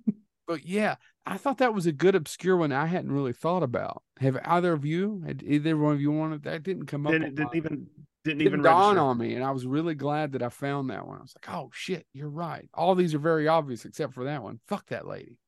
[0.47, 4.03] But yeah, I thought that was a good obscure one I hadn't really thought about.
[4.21, 5.23] Have either of you?
[5.27, 6.63] Had either one of you wanted that?
[6.63, 7.13] Didn't come up.
[7.13, 7.87] Didn't, didn't even
[8.25, 9.01] didn't didn't even dawn register.
[9.01, 11.19] on me, and I was really glad that I found that one.
[11.19, 12.69] I was like, oh shit, you're right.
[12.75, 14.61] All these are very obvious except for that one.
[14.67, 15.39] Fuck that lady.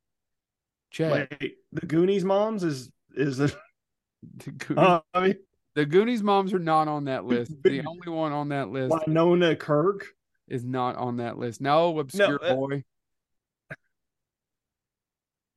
[0.91, 3.55] Chad, Wait, the Goonies moms is is the
[4.45, 5.37] the, Goonies, uh, I mean
[5.75, 7.53] the Goonies moms are not on that list.
[7.63, 10.07] The only one on that list Winona Kirk.
[10.49, 11.61] is not on that list.
[11.61, 12.85] No, obscure uh, boy.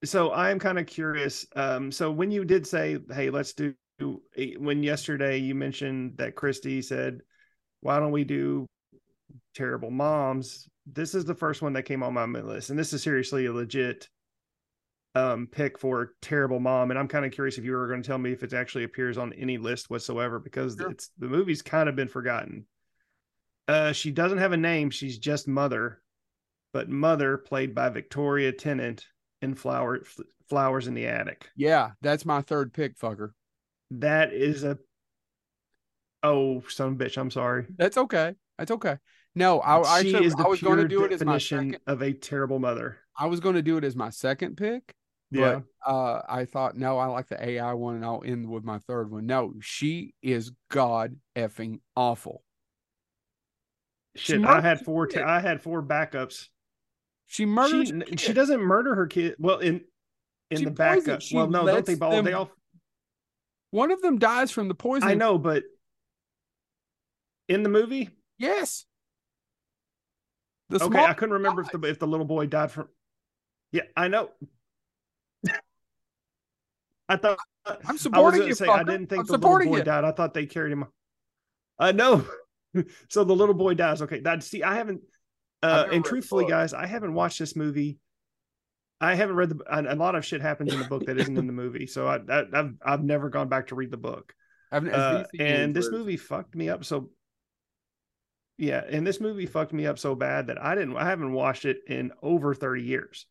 [0.04, 1.46] So I'm kind of curious.
[1.56, 3.76] Um, so when you did say, "Hey, let's do,"
[4.58, 7.22] when yesterday you mentioned that Christy said,
[7.82, 8.66] "Why don't we do
[9.54, 13.04] terrible moms?" This is the first one that came on my list, and this is
[13.04, 14.10] seriously a legit
[15.16, 16.92] um pick for terrible mom.
[16.92, 18.86] And I'm kind of curious if you were going to tell me if it actually
[18.86, 20.92] appears on any list whatsoever because Sure.
[20.92, 22.68] it's the movie's kind of been forgotten.
[23.68, 26.02] Uh, she doesn't have a name; she's just Mother,
[26.72, 29.06] but Mother played by Victoria Tennant
[29.42, 30.00] in Flower
[30.50, 31.50] Flowers in the Attic.
[31.56, 33.32] Yeah, that's my third pick, fucker.
[33.92, 34.78] That is a
[36.24, 37.18] oh son of a bitch.
[37.18, 37.66] I'm sorry.
[37.78, 38.36] That's okay.
[38.58, 38.98] That's okay.
[39.36, 41.38] No, I, I, she actually- is the I was going to do it as my
[41.38, 41.78] second.
[41.88, 42.98] of a terrible mother.
[43.18, 44.94] I was going to do it as my second pick,
[45.32, 48.64] Yeah, but uh, I thought no, I like the AI one, and I'll end with
[48.64, 49.26] my third one.
[49.26, 52.44] No, she is god effing awful.
[54.16, 54.42] shit.
[54.42, 55.08] murdered I had four.
[55.08, 55.20] kid.
[55.20, 56.48] ta- I had four backups.
[57.30, 57.94] She murders.
[58.10, 59.36] She she doesn't murder her kid.
[59.38, 59.82] Well, in
[60.50, 61.22] in She the backup.
[61.32, 62.12] Well, no, don't they all?
[62.12, 62.52] them- They all.
[63.72, 65.08] One of them dies from the poison.
[65.08, 65.64] I know, but
[67.48, 68.86] in the movie, Yes.
[70.70, 72.90] The okay, small I couldn't remember if the if the little boy died from.
[73.72, 74.32] Yeah, I know.
[77.08, 78.56] I thought I'm I supporting gonna you.
[78.56, 79.84] say I didn't think I'm the little boy you.
[79.84, 80.04] died.
[80.04, 80.86] I thought they carried him.
[81.78, 82.26] I know.
[82.76, 84.02] Uh, so the little boy dies.
[84.04, 85.02] Okay, that see, I haven't.
[85.62, 88.00] Uh, and truthfully, guys, I haven't watched this movie.
[89.02, 89.64] I haven't read the.
[89.70, 92.08] A a lot of shit happens in the book that isn't in the movie, so
[92.08, 94.34] I, I I've I've never gone back to read the book.
[94.72, 97.10] Uh, and this movie fucked me up so.
[98.58, 100.98] Yeah, and this movie fucked me up so bad that I didn't.
[100.98, 103.26] I haven't watched it in over thirty years.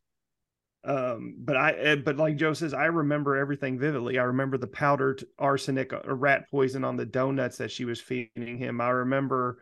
[0.83, 4.17] Um, but I, eh, but like Joe says, I remember everything vividly.
[4.17, 8.57] I remember the powdered arsenic or rat poison on the donuts that she was feeding
[8.57, 8.79] him.
[8.79, 9.61] I remember,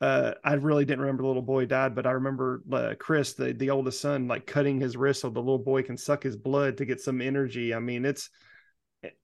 [0.00, 3.52] uh, I really didn't remember the little boy died, but I remember uh, Chris, the
[3.52, 6.76] the oldest son, like cutting his wrist so the little boy can suck his blood
[6.76, 7.74] to get some energy.
[7.74, 8.30] I mean, it's,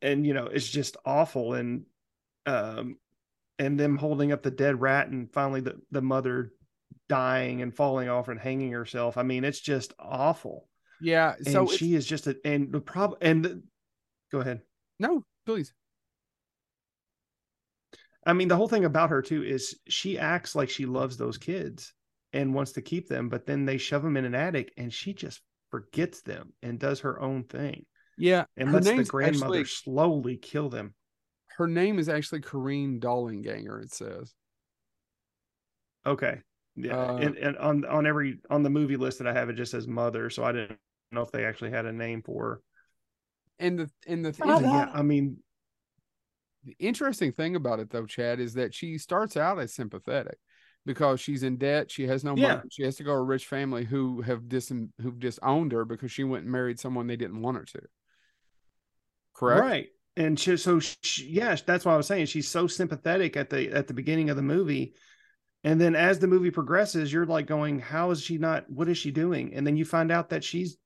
[0.02, 1.54] and you know, it's just awful.
[1.54, 1.84] And,
[2.46, 2.96] um,
[3.58, 6.52] and them holding up the dead rat and finally the the mother
[7.08, 9.16] dying and falling off and hanging herself.
[9.16, 10.68] I mean, it's just awful
[11.00, 11.34] yeah.
[11.37, 13.62] and So it's, she is just a and the problem and the,
[14.32, 14.62] go ahead
[14.98, 15.72] no, please.
[18.26, 21.38] I mean the whole thing about her too is she acts like she loves those
[21.38, 21.92] kids
[22.32, 25.12] and wants to keep them but then they shove them in an attic and she
[25.12, 27.84] just forgets them and does her own thing
[28.16, 30.94] Yeah, and her lets the grandmother actually slowly kill them
[31.56, 33.82] her name is actually Corrine Dollanganger.
[33.82, 34.34] It says.
[36.06, 36.40] okay
[36.76, 39.54] yeah Uh, and, and on on every on the movie list that i have it
[39.54, 40.78] just says mother so i didn't
[41.12, 42.60] know if they actually had a name for her
[43.58, 45.38] And the and the, But inter- yeah i mean
[46.64, 50.38] the interesting thing about it though, Chad, is that she starts out as sympathetic
[50.87, 51.90] because she's in debt.
[51.90, 52.57] She has no Yeah.
[52.57, 52.68] money.
[52.70, 56.12] She has to go to a rich family who have dis who've disowned her because
[56.12, 57.83] she went and married someone they didn't want her to.
[59.35, 59.61] Correct.
[59.61, 59.88] Right.
[60.16, 62.27] And she, so she, yeah, that's what I was saying.
[62.27, 64.94] She's so sympathetic at the at the beginning of the movie,
[65.64, 68.70] and then as the movie progresses, you're like going, "How is she not?
[68.70, 70.77] What is she doing?" And then you find out that she's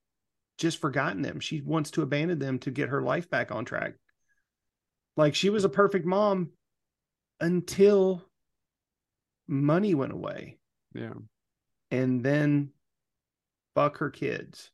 [0.56, 1.40] just forgotten them.
[1.40, 3.94] She wants to abandon them to get her life back on track.
[5.18, 6.50] Like she was a perfect mom
[7.40, 8.24] until
[9.48, 10.58] money went away,
[10.94, 11.14] Yeah.
[11.90, 12.70] and then
[13.74, 14.70] fuck her kids,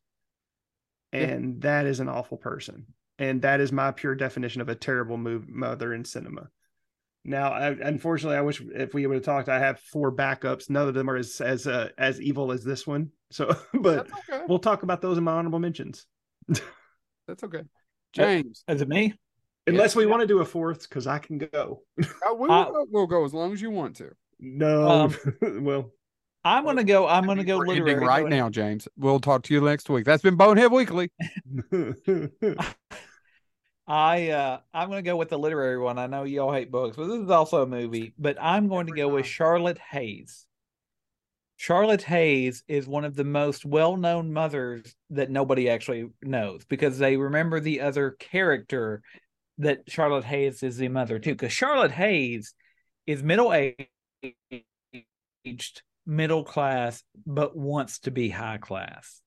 [1.13, 1.21] Yeah.
[1.21, 2.87] and that is an awful person
[3.19, 6.49] and that is my pure definition of a terrible move mother in cinema
[7.25, 10.69] Now, I, unfortunately, I wish if we would have talked, I have four backups.
[10.69, 13.13] None of them are as as uh, as evil as this one.
[13.31, 14.45] So, but okay.
[14.47, 16.07] we'll talk about those in my honorable mentions,
[17.27, 17.63] That's okay.
[18.13, 19.15] James, Is it me?
[19.67, 21.83] Unless we want to do a fourth, because I can go.
[22.03, 24.11] uh, we'll, Uh, go, we'll go as long as you want to.
[24.39, 25.15] No, Um,
[25.65, 25.91] well,
[26.45, 27.07] I'm gonna go.
[27.09, 28.87] I'm gonna go We're literary right now, James.
[28.99, 30.05] We'll talk to you next week.
[30.05, 31.11] That's been Bonehead Weekly.
[33.87, 35.99] I uh I'm gonna go with the literary one.
[35.99, 38.13] I know y'all hate books, but this is also a movie.
[38.19, 39.27] But I'm going to Every go with.
[39.27, 40.47] Charlotte Haze.
[41.57, 47.17] Charlotte Haze is one of the most well-known mothers that nobody actually knows because they
[47.17, 49.03] remember the other character
[49.59, 52.55] that Charlotte Haze is the mother too, Because Charlotte Haze
[53.07, 53.87] is middle-aged,
[56.07, 59.21] middle class, but wants to be high class.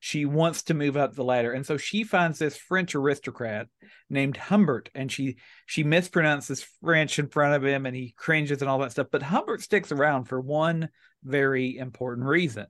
[0.00, 1.52] She wants to move up the ladder.
[1.52, 3.68] And so she finds this french aristocrat
[4.10, 5.36] named humbert and she
[5.66, 9.06] she mispronounces french in front of him and he cringes and all that stuff.
[9.12, 10.88] But humbert sticks around for one
[11.22, 12.66] very important reason.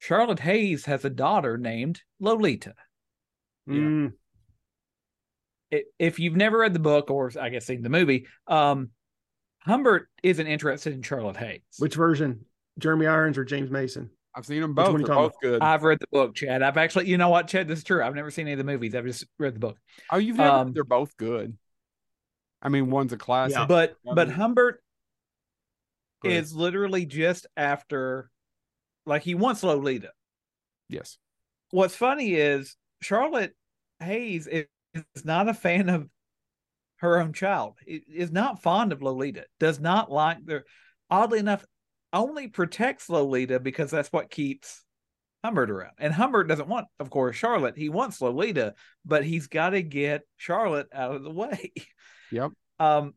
[0.00, 2.74] Charlotte haze has a daughter named lolita.
[3.68, 4.25] Mm, I-
[5.98, 8.90] if you've never read the book or i guess seen the movie um
[9.60, 12.44] humbert isn't interested in charlotte haze which version?
[12.78, 14.10] Jeremy Irons or James Mason?
[14.34, 14.92] I've seen them Which both.
[14.92, 15.62] one They're talking both good.
[15.62, 18.14] i've read the book chad i've actually you know what chad this is true i've
[18.14, 19.78] never seen any of the movies i've just read the book
[20.10, 20.50] oh, you've never.
[20.50, 21.56] um, they're both good.
[22.62, 23.56] I mean, one's a classic.
[23.56, 23.66] Yeah.
[23.66, 24.82] but but Um, humbert
[26.22, 26.42] Go ahead.
[26.44, 28.30] is literally just after
[29.06, 30.10] like he wants lolita
[30.88, 31.16] yes.
[31.70, 33.54] what's funny is charlotte
[34.00, 34.66] haze is,
[35.14, 36.08] is not a fan of
[36.96, 37.74] her own child.
[37.86, 40.62] Is not fond of lolita does not like the
[41.10, 41.64] oddly enough
[42.12, 44.82] only protects lolita because that's what keeps
[45.44, 45.92] humbert around.
[45.98, 47.76] And humbert doesn't want of course charlotte.
[47.76, 51.72] He wants lolita but he's got to get charlotte out of the way.
[52.32, 52.52] Yep.
[52.78, 53.14] um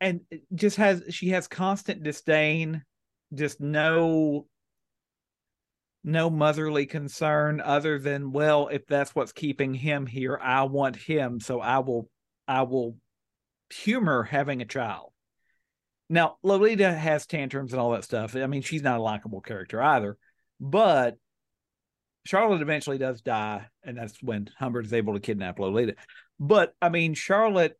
[0.00, 0.20] and
[0.54, 2.82] just has she has constant disdain
[3.34, 4.46] just no
[6.02, 11.40] no motherly concern other than well if that's what's keeping him here i want him
[11.40, 12.08] so i will
[12.48, 12.96] i will
[13.72, 15.12] humor having a child.
[16.08, 18.34] Now lolita has tantrums and all that stuff.
[18.34, 20.16] I mean she's not a likable character either
[20.58, 21.16] but
[22.26, 25.94] charlotte eventually does die and that's when humbert is able to kidnap lolita.
[26.38, 27.76] But i mean charlotte's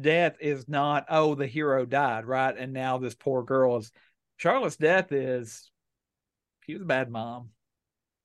[0.00, 2.56] death is not oh the hero died right?
[2.56, 3.90] And now this poor girl is
[4.36, 5.70] charlotte's death is
[6.66, 7.50] she was a bad mom.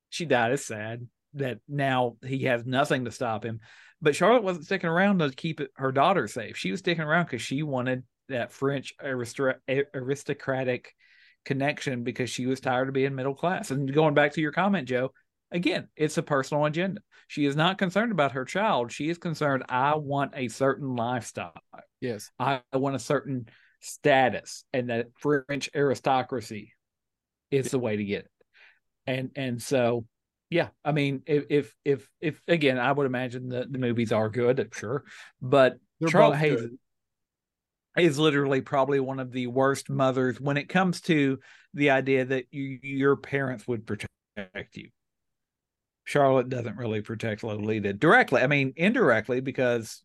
[0.09, 0.51] She died.
[0.51, 3.59] It's sad that now he has nothing to stop him.
[4.01, 6.57] But Charlotte wasn't sticking around to keep it, her daughter safe.
[6.57, 9.55] She was sticking around because she wanted that French aristo-
[9.93, 10.93] aristocratic
[11.45, 13.71] connection because she was tired of being middle class.
[13.71, 15.11] And going back to your comment, Joe,
[15.51, 17.01] again, it's a personal agenda.
[17.27, 18.91] She is not concerned about her child.
[18.91, 21.53] She is concerned, I want a certain lifestyle.
[22.01, 22.31] Yes.
[22.39, 23.47] I want a certain
[23.81, 26.73] status, and that French aristocracy
[27.51, 28.31] is the way to get it.
[29.07, 30.05] And and so,
[30.49, 34.29] yeah, I mean, if if if, if again, I would imagine that the movies are
[34.29, 35.03] good, sure,
[35.41, 36.77] but They're Charlotte Haze good.
[37.97, 41.39] is literally probably one of the worst mothers when it comes to
[41.73, 44.09] the idea that you, your parents would protect
[44.75, 44.89] you.
[46.03, 48.41] Charlotte doesn't really protect Lolita directly.
[48.41, 50.01] I mean, indirectly because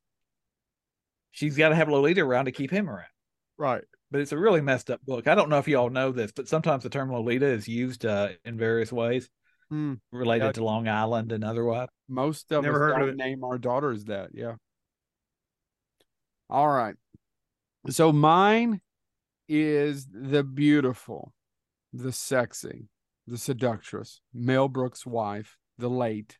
[1.31, 3.07] she's got to have Lolita around to keep him around.
[3.59, 3.85] Right.
[4.11, 5.27] But it's a really messed up book.
[5.27, 8.05] I don't know if you all know this, but sometimes the term Lolita is used
[8.05, 9.29] uh, in various ways
[9.71, 9.95] Hmm.
[10.13, 10.53] related Yeah.
[10.53, 11.89] to Long Island and otherwise.
[12.09, 13.25] Most of Never us heard of don't it.
[13.25, 14.31] name our daughters that.
[14.35, 14.57] Yeah.
[16.51, 16.95] All right.
[17.91, 18.81] So mine
[19.49, 21.33] is the beautiful,
[21.93, 22.89] the sexy,
[23.27, 26.39] the seductress, Mel Brooks' wife, the late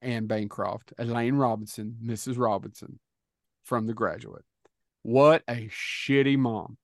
[0.00, 2.38] Anne Bancroft, Elaine Robinson, Mrs.
[2.38, 2.98] Robinson
[3.62, 4.44] from The Graduate.
[5.02, 6.76] What a shitty mom.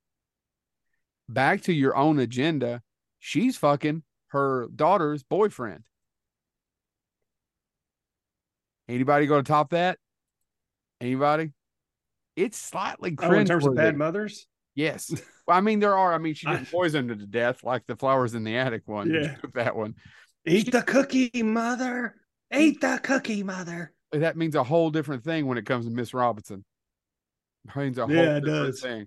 [1.28, 2.82] Back to your own agenda.
[3.18, 5.84] She's fucking her daughter's boyfriend.
[8.88, 9.98] Anybody going to top that?
[11.00, 11.52] Anybody?
[12.36, 15.12] It's slightly Oh, in terms of bad mothers, Yes.
[15.46, 16.12] Well, I mean, there are.
[16.12, 19.10] I mean, she didn't poison her to death like the flowers in the attic one.
[19.10, 19.34] Yeah.
[19.54, 19.94] that one.
[20.46, 22.14] eat the cookie, mother.
[22.54, 23.92] Eat the cookie, mother.
[24.12, 26.64] That means a whole different thing when it comes to Miss Robinson.
[27.66, 28.80] It a whole Yeah, it does.
[28.80, 29.06] thing.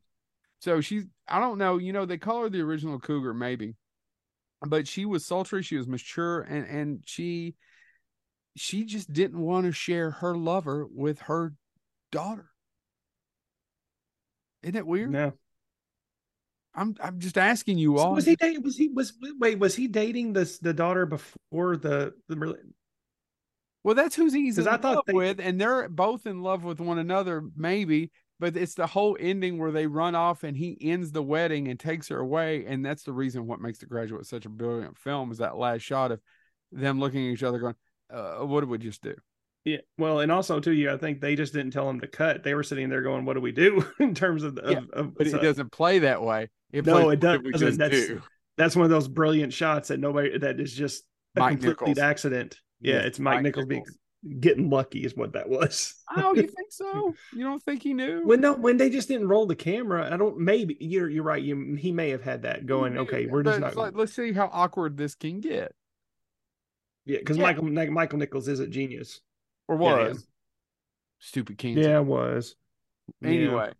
[0.59, 3.76] So she's, I don't know, you know, they call her the original cougar, maybe,
[4.61, 7.55] but she was sultry, she was mature, and and she,
[8.55, 11.53] she just didn't want to share her lover with her
[12.11, 12.51] daughter.
[14.63, 15.11] Isn't it weird?
[15.11, 15.34] No.
[16.76, 18.15] I'm I'm just asking you So all.
[18.15, 18.61] was he dating?
[18.63, 19.59] Was he was wait?
[19.59, 22.55] Was he dating this the daughter before the the?
[23.84, 26.63] Well, that's who he's in I love thought they- with, and they're both in love
[26.63, 28.11] with one another, maybe.
[28.41, 31.79] But it's the whole ending where they run off and he ends the wedding and
[31.79, 32.65] takes her away.
[32.65, 35.83] And that's the reason what makes The Graduate such a brilliant film is that last
[35.83, 36.19] shot of
[36.73, 37.75] them looking at each other going,
[38.11, 39.15] uh, what did we just do?
[39.63, 39.77] Yeah.
[39.97, 42.43] Well, and also too, you I think they just didn't tell him to cut.
[42.43, 45.15] They were sitting there going, "What do we do?" in terms of, of, Yeah, of
[45.15, 46.49] But so- it doesn't play that way.
[46.73, 47.67] It No, plays, it "What did we doesn't.
[47.67, 48.21] just That's- do?"
[48.57, 51.03] that's one of those brilliant shots that nobody that is just
[51.35, 51.97] a Mike complete Nichols.
[51.99, 52.57] accident.
[52.79, 53.97] Yeah, Yes, it's Mike, Mike Nichols, Nichols.
[54.39, 55.95] Getting lucky is what that was.
[56.17, 57.13] Oh, you think so?
[57.34, 58.22] You don't think he knew?
[58.26, 60.38] when no, when they just didn't roll the camera, I don't.
[60.39, 61.41] Maybe you're you're right.
[61.41, 62.97] You he may have had that going.
[62.97, 63.76] Okay, we're just But not.
[63.78, 65.74] like, let's see how awkward this can get,
[67.05, 67.43] yeah, because yeah.
[67.43, 69.22] Michael Michael Nichols is a genius.
[69.69, 70.07] or Yeah, yeah.
[70.09, 70.28] was
[71.19, 71.82] stupid cancer.
[71.82, 72.55] Yeah, it was.
[73.22, 73.30] Yeah.
[73.30, 73.72] Anyway,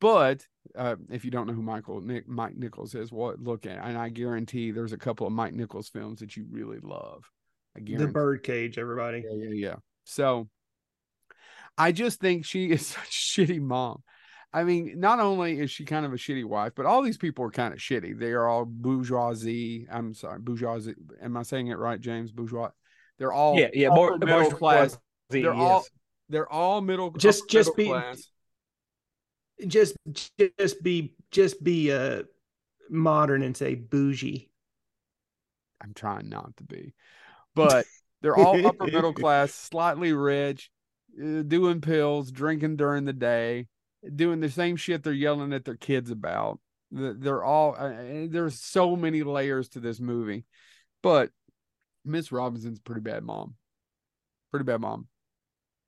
[0.00, 3.78] but uh, if you don't know who Michael Nick, Mike Nichols is, what look at,
[3.84, 7.30] and I guarantee there's a couple of Mike Nichols films that you really love.
[7.76, 8.06] I guarantee.
[8.06, 9.24] the birdcage, everybody.
[9.26, 9.74] Yeah, yeah, yeah.
[10.04, 10.48] So
[11.76, 13.06] I just think she is such
[13.38, 14.02] a shitty mom.
[14.52, 17.44] I mean, not only is she kind of a shitty wife, but all these people
[17.44, 18.16] are kind of shitty.
[18.16, 19.88] They are all bourgeoisie.
[19.90, 20.94] I'm sorry, bourgeoisie.
[21.20, 22.30] Am I saying it right, James?
[22.30, 22.70] Bourgeois.
[23.18, 24.96] They're all yeah, yeah, more middle more class.
[25.30, 25.84] They're They're all
[26.28, 27.10] they're all middle.
[27.10, 28.28] Just- upper just be- class.
[29.66, 29.96] Just
[30.58, 32.22] just be just be uh
[32.90, 34.50] modern and say bougie.
[35.80, 36.94] I'm trying not to be,
[37.54, 37.86] but
[38.22, 40.70] they're all upper middle class, slightly rich,
[41.22, 43.66] uh, doing pills, drinking during the day,
[44.14, 46.60] doing the same shit they're yelling at their kids about.
[46.90, 47.92] They're all uh,
[48.28, 50.44] there's so many layers to this movie,
[51.02, 51.30] but
[52.04, 53.54] Miss Robinson's pretty bad mom.
[54.50, 55.08] Pretty bad mom.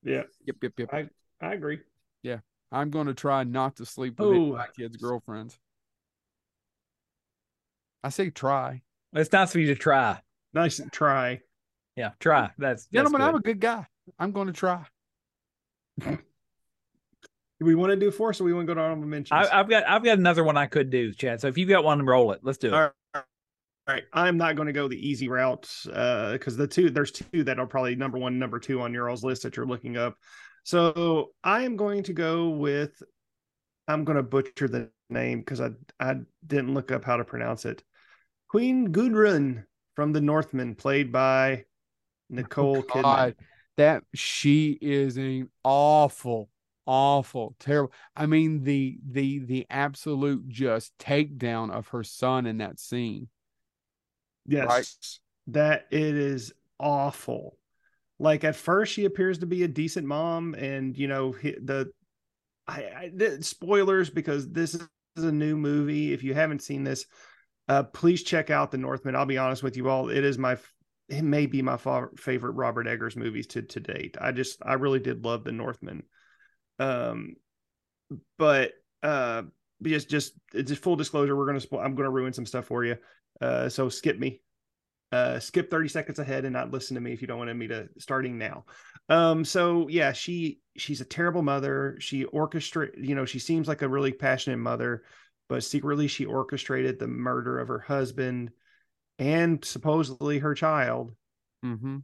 [0.02, 0.88] Yeah, Yep, yep, yep.
[0.92, 1.08] I
[1.40, 1.80] I agree.
[2.22, 2.38] Yeah,
[2.72, 4.56] I'm going to try not to sleep with any of Ooh.
[4.56, 5.58] my kids' girlfriends.
[8.02, 10.20] I say try, It's nice for you to try.
[10.54, 11.40] Nice try.
[11.96, 12.50] Yeah, try.
[12.58, 13.22] That's, that's gentlemen.
[13.22, 13.86] I'm a good guy.
[14.18, 14.84] I'm going to try.
[16.00, 16.18] Do
[17.60, 19.32] we want to do four, so we want to go to honorable mentions?
[19.32, 21.40] I, I've got I've got another one I could do, Chad.
[21.40, 22.40] So if you've got one, roll it.
[22.42, 22.74] Let's do it.
[22.74, 22.92] All right.
[23.14, 23.22] All
[23.94, 24.04] right.
[24.12, 27.58] I'm not going to go the easy route uh because the two there's two that
[27.58, 30.16] are probably number one, number two on your all's list that you're looking up.
[30.64, 33.02] So I am going to go with
[33.88, 36.16] I'm going to butcher the name because I I
[36.46, 37.82] didn't look up how to pronounce it.
[38.48, 41.64] Queen Gudrun from The Northman, played by
[42.28, 42.98] Nicole Kidman.
[42.98, 43.34] Oh, God,
[43.76, 46.48] that she is an awful,
[46.86, 47.92] awful, terrible.
[48.16, 53.28] I mean, the the the absolute just takedown of her son in that scene.
[54.46, 54.66] Yes.
[54.66, 55.18] Right.
[55.48, 57.58] That it is awful.
[58.18, 61.92] Like at first she appears to be a decent mom and you know the
[62.66, 66.12] I, I the, spoilers because this is a new movie.
[66.12, 67.06] If you haven't seen this,
[67.68, 69.14] uh please check out The Northman.
[69.14, 70.56] I'll be honest with you all, it is my
[71.08, 74.16] it may be my fa- favorite Robert Eggers movies to to date.
[74.20, 76.02] I just I really did love The Northman.
[76.78, 77.36] Um
[78.38, 79.42] but uh
[79.82, 82.84] just just it's just full disclosure we're to spo- I'm to ruin some stuff for
[82.84, 82.96] you.
[83.40, 84.40] Uh, so skip me.
[85.12, 87.68] Uh, skip 30 seconds ahead and not listen to me if you don't want me
[87.68, 88.64] to starting now.
[89.08, 91.96] Um, so yeah, she she's a terrible mother.
[92.00, 95.04] She orchestrate, you know, she seems like a really passionate mother,
[95.48, 98.50] but secretly she orchestrated the murder of her husband
[99.18, 101.14] and supposedly her child.
[101.64, 101.98] Mm-hmm.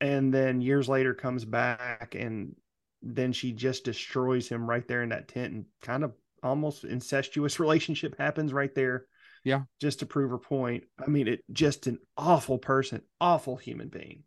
[0.00, 2.54] And then years later comes back and
[3.02, 7.60] then she just destroys him right there in that tent and kind of almost incestuous
[7.60, 9.06] relationship happens right there.
[9.44, 9.62] Yeah.
[9.80, 10.84] Just to prove her point.
[10.98, 14.24] I mean, it just an awful person, awful human being.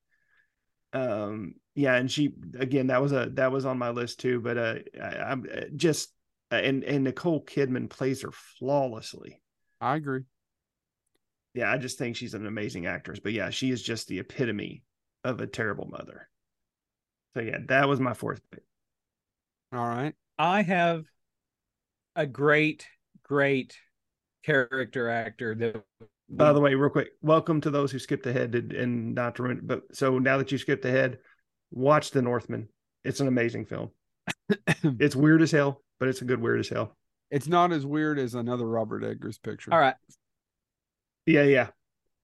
[0.93, 4.57] Um, yeah, and she again that was a that was on my list too, but
[4.57, 6.09] uh I, I'm uh, just
[6.49, 9.41] and and Nicole Kidman plays her flawlessly.
[9.82, 10.22] I agree.
[11.58, 13.20] Yeah, I just think she's an amazing actress.
[13.20, 14.84] But yeah, she is just the epitome
[15.24, 16.30] of a terrible mother.
[17.34, 18.62] So yeah, that was my fourth pick.
[19.74, 20.14] All right.
[20.38, 21.05] I have
[22.16, 22.86] a great,
[23.24, 23.76] great
[24.45, 25.84] character actor that
[26.30, 29.43] By the way, real quick, welcome to those who skipped ahead and, and not to
[29.43, 29.62] ruin.
[29.64, 31.18] But so now that you skipped ahead,
[31.72, 32.70] watch The Northman.
[33.03, 33.89] It's an amazing film.
[34.99, 36.95] it's weird as hell, but it's a good weird as hell.
[37.32, 39.74] It's not as weird as another Robert Eggers picture.
[39.74, 39.95] all right.
[41.28, 41.67] Yeah, yeah,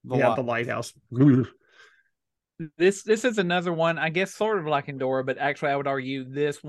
[0.06, 0.36] The yeah.
[0.36, 0.94] The lighthouse.
[2.78, 5.88] This this is another one, I guess sort of like Endora, but actually I would
[5.88, 6.62] argue this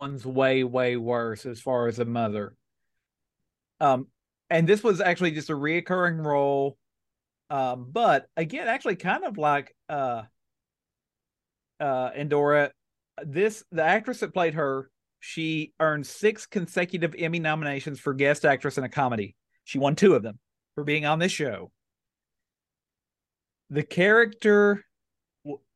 [0.00, 2.56] one's way, way worse as far as a mother.
[3.78, 4.08] Um
[4.48, 6.78] and this was actually just a reoccurring role.
[7.50, 10.22] Um, but again, actually kind of like uh
[11.78, 12.72] uh Endora,
[13.22, 18.78] this the actress that played her, she earned six consecutive Emmy nominations for guest actress
[18.78, 19.36] in a comedy.
[19.64, 20.38] She won two of them
[20.74, 21.70] for being on this show.
[23.70, 24.84] The character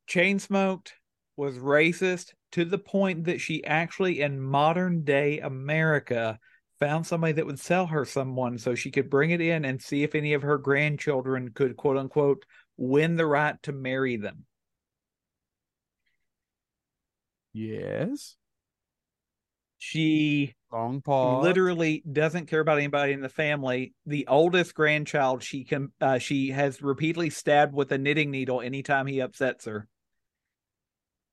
[0.06, 0.94] chain smoked,
[1.36, 6.38] was racist, to the point that she actually in modern day America
[6.78, 10.02] found somebody that would sell her someone so she could bring it in and see
[10.02, 12.44] if any of her grandchildren could quote unquote
[12.76, 14.46] win the right to marry them.
[17.52, 18.36] Yes.
[19.78, 21.42] She Long pause.
[21.42, 23.92] literally doesn't care about anybody in the family.
[24.06, 29.06] The oldest grandchild she can uh, she has repeatedly stabbed with a knitting needle anytime
[29.06, 29.88] he upsets her.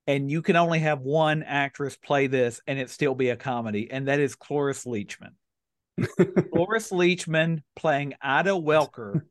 [0.07, 3.91] And you can only have one actress play this and it still be a comedy,
[3.91, 5.33] and that is Cloris Leachman.
[6.53, 9.21] Cloris Leachman playing Ida Welker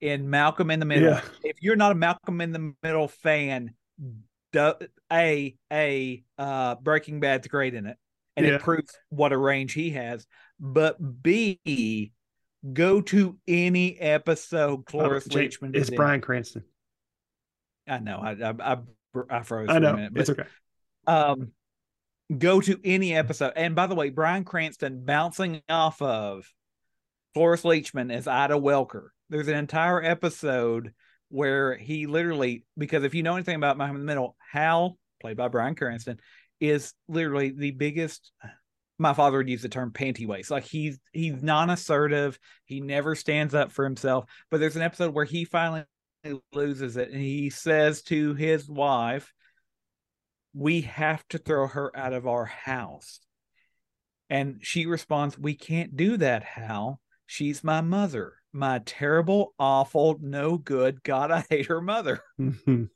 [0.00, 1.10] in Malcolm in the Middle.
[1.10, 1.22] Yeah.
[1.42, 3.74] If you're not a Malcolm in the Middle fan,
[4.54, 7.96] a a uh, Breaking Bad's great in it,
[8.36, 8.54] and Yeah.
[8.56, 10.26] it proves what a range he has.
[10.60, 12.12] But B,
[12.72, 15.96] go to any episode Cloris Oh, Leachman it's is in.
[15.96, 16.64] Bryan Cranston.
[17.88, 18.18] I know.
[18.18, 18.78] I I
[19.30, 19.92] I, froze I for know.
[19.92, 20.44] a minute, but it's okay.
[21.06, 21.52] um
[22.36, 26.44] go to any episode and by the way bryan cranston bouncing off of
[27.34, 30.92] Cloris leachman as ida welker there's an entire episode
[31.28, 35.36] where he literally because if you know anything about malcolm in the middle hal played
[35.36, 36.18] by bryan cranston
[36.60, 38.32] is literally the biggest
[38.98, 43.54] my father would use the term panty waist like he's he's non-assertive he never stands
[43.54, 45.84] up for himself but there's an episode where he finally
[46.54, 49.32] loses it and he says to his wife
[50.56, 53.20] we have to throw her out of our house.
[54.30, 56.98] And she responds, We can't do that, Hal.
[57.26, 62.22] She's my mother, my terrible, awful, no good, God, I hate her mother.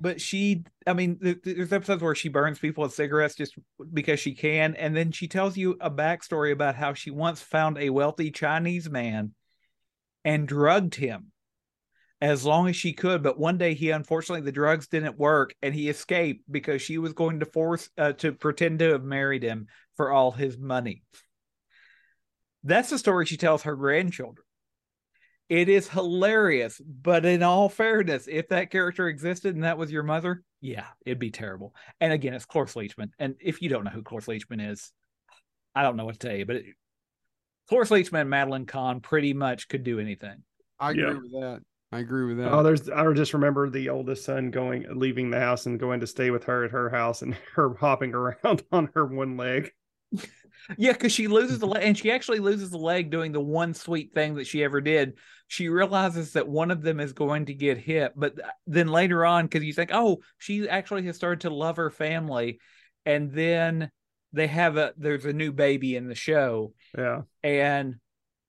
[0.00, 3.54] But she, I mean, th- th- there's episodes where she burns people with cigarettes just
[3.92, 4.76] because she can.
[4.76, 8.88] And then she tells you a backstory about how she once found a wealthy Chinese
[8.88, 9.32] man
[10.24, 11.32] and drugged him
[12.20, 13.22] as long as she could.
[13.22, 17.12] But one day, he unfortunately the drugs didn't work, and he escaped because she was
[17.12, 19.66] going to force uh, to pretend to have married him
[19.96, 21.02] for all his money.
[22.64, 24.44] That's the story she tells her grandchildren.
[25.48, 30.02] It is hilarious, but in all fairness, if that character existed and that was your
[30.02, 31.74] mother, yeah, it'd be terrible.
[32.00, 33.10] And again, it's Cloris Leachman.
[33.18, 34.92] And if you don't know who Cloris Leachman is,
[35.74, 36.66] I don't know what to tell you, but it,
[37.68, 40.42] Cloris Leachman and Madeline Kahn pretty much could do anything.
[40.78, 41.12] I agree Yeah.
[41.14, 41.60] with that.
[41.92, 42.52] I agree with that.
[42.52, 42.90] Oh, there's.
[42.90, 46.44] I just remember the oldest son going, leaving the house and going to stay with
[46.44, 49.72] her at her house, and her hopping around on her one leg.
[50.76, 53.72] Yeah, because she loses the leg, and she actually loses the leg doing the one
[53.72, 55.14] sweet thing that she ever did.
[55.46, 58.34] She realizes that one of them is going to get hit, but
[58.66, 62.60] then later on, because you think, oh, she actually has started to love her family,
[63.06, 63.90] and then
[64.34, 67.22] they have a there's a new baby in the show, Yeah.
[67.42, 67.94] and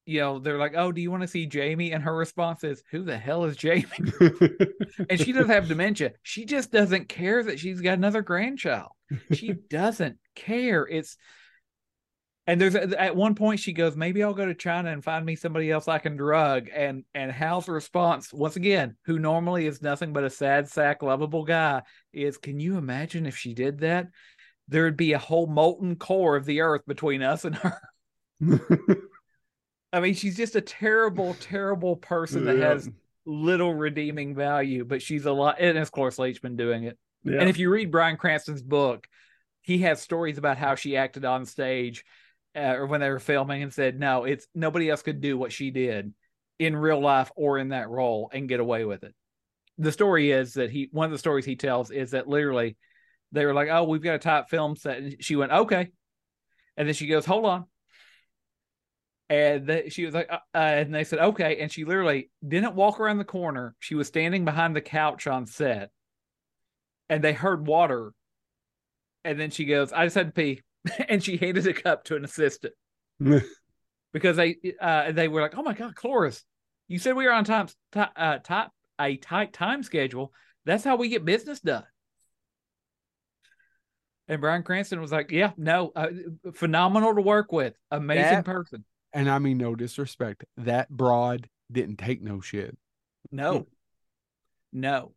[0.05, 1.93] you know they're like, oh, do you want to see Jamie?
[1.93, 3.86] And her response is, who the hell is Jamie?
[5.10, 6.12] and she doesn't have dementia.
[6.24, 8.89] She just doesn't care that she's got another grandchild.
[9.32, 10.86] She doesn't care.
[10.86, 11.16] It's
[12.49, 15.23] and there's uh, at one point she goes, maybe I'll go to China and find
[15.23, 16.67] me somebody else I can drug.
[16.73, 21.45] And and Hal's response, once again, who normally is nothing but a sad sack, lovable
[21.45, 24.07] guy, is, can you imagine if she did that?
[24.67, 27.79] There'd be a whole molten core of the earth between us and her.
[29.93, 32.89] I mean, she's just a terrible, terrible person that has
[33.27, 35.57] little redeeming value, but she's a lot.
[35.59, 36.97] And it's Cloris Leachman doing it.
[37.23, 37.41] yeah.
[37.41, 39.07] And if you read Bryan Cranston's book,
[39.61, 42.05] he has stories about how she acted on stage
[42.55, 45.51] uh, or when they were filming and said, no, it's nobody else could do what
[45.51, 46.13] she did
[46.57, 49.13] in real life or in that role and get away with it.
[49.77, 52.75] The story is that he, one of the stories he tells is that literally
[53.31, 54.97] they were like, oh, we've got a tight film set.
[54.97, 55.89] And she went, okay.
[56.75, 57.65] And then she goes, hold on.
[59.29, 61.59] And they, she was like, uh, uh, and they said, okay.
[61.59, 63.75] And she literally didn't walk around the corner.
[63.79, 65.91] She was standing behind the couch on set
[67.09, 68.13] and they heard water.
[69.23, 70.61] And then she goes, I just had to pee.
[71.09, 72.73] and she handed a cup to an assistant
[74.13, 76.43] because they uh, they were like, "Oh my god, Cloris,
[76.88, 78.69] you said we were on time, ti- uh, tight,
[78.99, 80.34] a tight time schedule.
[80.65, 81.84] That's how we get business done."
[84.27, 86.07] And Bryan Cranston was like, "Yeah, no, uh,
[86.53, 88.86] phenomenal to work with, amazing That- person.
[89.11, 90.45] and I mean no disrespect.
[90.57, 92.77] That broad didn't take no shit.
[93.32, 93.67] No,
[94.71, 95.13] no."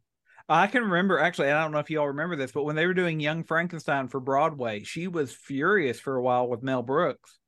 [0.48, 2.86] I can remember actually, I don't know if you all remember this, but when they
[2.86, 7.38] were doing Young Frankenstein for Broadway, she was furious for a while with Mel Brooks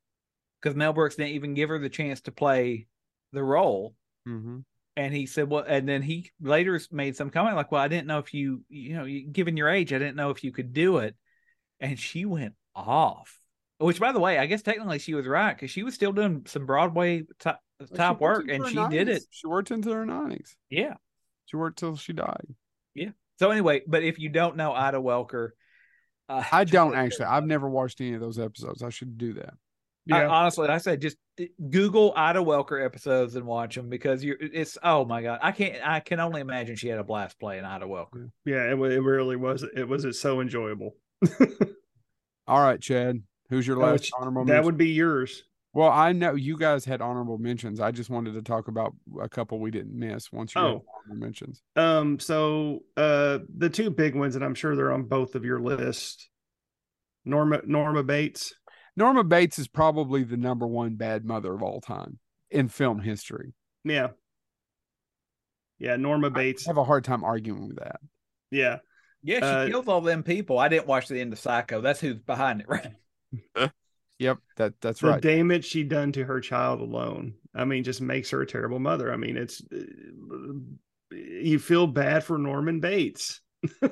[0.61, 2.87] because Mel Brooks didn't even give her the chance to play
[3.33, 3.95] the role.
[4.27, 4.61] Mm-hmm.
[4.97, 8.07] and he said well and then he later made some comment like well i didn't
[8.07, 10.97] know if you you know given your age i didn't know if you could do
[10.97, 11.15] it
[11.79, 13.39] and she went off
[13.77, 16.45] which by the way i guess technically she was right because she was still doing
[16.47, 17.61] some broadway top,
[17.95, 20.57] top work and she did it She worked into her nineties.
[20.71, 20.95] yeah
[21.45, 22.47] She worked till she died.
[23.39, 25.51] So anyway but if you don't know ida welker
[26.29, 27.27] Uh, I don't actually.
[27.27, 28.83] I've never watched any of those episodes.
[28.83, 29.55] I should do that.
[30.11, 30.29] I, Yeah.
[30.29, 34.39] honestly, I said just eh, Google Ida Welker episodes and watch them because you're.
[34.41, 35.77] It's oh my god, I can't.
[35.87, 38.31] I can only imagine she had a blast playing Ida Welker.
[38.47, 39.65] Yeah, it, wa- it really was.
[39.77, 40.97] It was it's so enjoyable.
[42.47, 43.23] All right, Chad.
[43.51, 44.65] Who's your Oh, last ch- honorable that mention?
[44.67, 45.45] would be yours.
[45.75, 47.81] Well, I know you guys had honorable mentions.
[47.81, 50.85] I just wanted to talk about a couple we didn't miss once you had Oh.
[50.97, 51.63] honorable mentions.
[51.77, 55.61] Um, so uh the two big ones, and I'm sure they're on both of your
[55.61, 56.29] list.
[57.25, 58.55] Norma Norma Bates.
[58.97, 62.19] Norma Bates is probably the number one bad mother of all time
[62.51, 63.53] in film history.
[63.83, 64.11] Yeah.
[65.81, 66.69] Yeah, Norma Bates.
[66.69, 67.97] I have a hard time arguing with that.
[68.53, 68.79] Yeah.
[69.25, 70.59] Yeah, she Uh, kills all them people.
[70.59, 71.81] I didn't watch the end of Psycho.
[71.81, 72.93] That's who's behind it, right?
[74.25, 75.23] Yep, that that's the right.
[75.23, 77.35] The damage she done to her child alone.
[77.55, 79.13] I mean, just makes her a terrible mother.
[79.13, 83.43] I mean, it's uh, you feel bad for Norman Bates.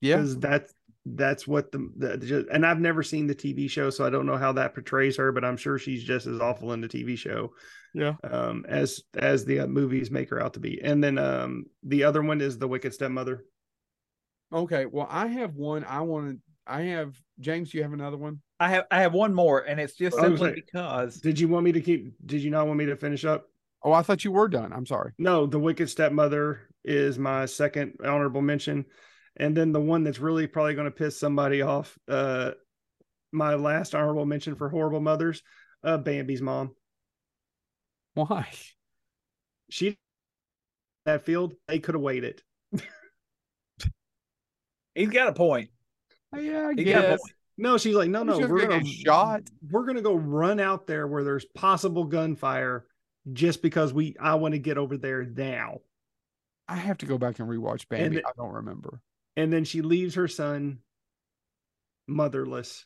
[0.00, 0.74] yeah, because that's
[1.06, 4.26] that's what the, the just, and I've never seen the TV show, so I don't
[4.26, 7.16] know how that portrays her, but I'm sure she's just as awful in the TV
[7.16, 7.52] show,
[7.94, 8.14] yeah.
[8.24, 10.82] um, as as the uh, movies make her out to be.
[10.82, 13.44] And then um, the other one is the Wicked Stepmother.
[14.52, 15.84] Okay, well, I have one.
[15.84, 16.40] I wanted.
[16.66, 17.72] I have James.
[17.72, 18.40] You have another one.
[18.60, 21.64] I have I have one more, and it's just simply like- because Did you want
[21.64, 22.14] me to keep?
[22.26, 23.48] Did you not want me to finish up?
[23.82, 24.72] Oh, I thought you were done.
[24.72, 25.12] I'm sorry.
[25.18, 28.84] No, the Wicked Stepmother is my second honorable mention,
[29.36, 31.96] and then the one that's really probably going to piss somebody off.
[32.08, 32.52] Uh,
[33.30, 35.42] my last honorable mention for horrible mothers,
[35.84, 36.74] uh, Bambi's mom.
[38.14, 38.48] Why?
[39.70, 39.98] she
[41.04, 42.42] that field they could have waited
[44.94, 45.70] he's got a point.
[46.36, 47.20] Yeah, I He got a guess.
[47.58, 47.72] Point.
[47.72, 49.42] no she's like no no we're gonna gonna get shot.
[49.70, 52.86] we're gonna go run out there where there's possible gunfire
[53.32, 55.78] just because we i want to get over there now
[56.70, 58.18] I have to go back and rewatch Bambi.
[58.18, 59.00] And- I don't remember.
[59.36, 60.80] and then she leaves her son
[62.06, 62.84] motherless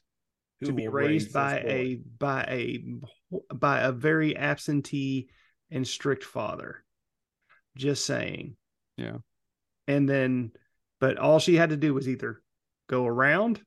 [0.60, 2.84] Who to be raised by a by a
[3.54, 5.28] by a very absentee
[5.70, 6.84] and strict father
[7.76, 8.56] just saying
[8.96, 9.18] Yeah.
[9.88, 10.52] and then
[11.00, 12.42] but all she had to do was either
[12.88, 13.60] go around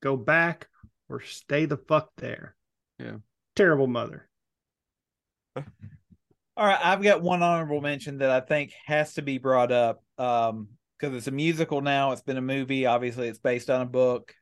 [0.00, 0.68] go back
[1.08, 2.54] or stay the fuck there
[2.98, 3.16] Yeah.
[3.54, 4.28] terrible mother
[5.56, 10.02] All right, I've got one honorable mention that I think has to be brought up
[10.18, 10.68] um
[10.98, 12.10] because it's a musical now.
[12.12, 12.86] It's been a movie.
[12.86, 14.34] Obviously, it's based on a book,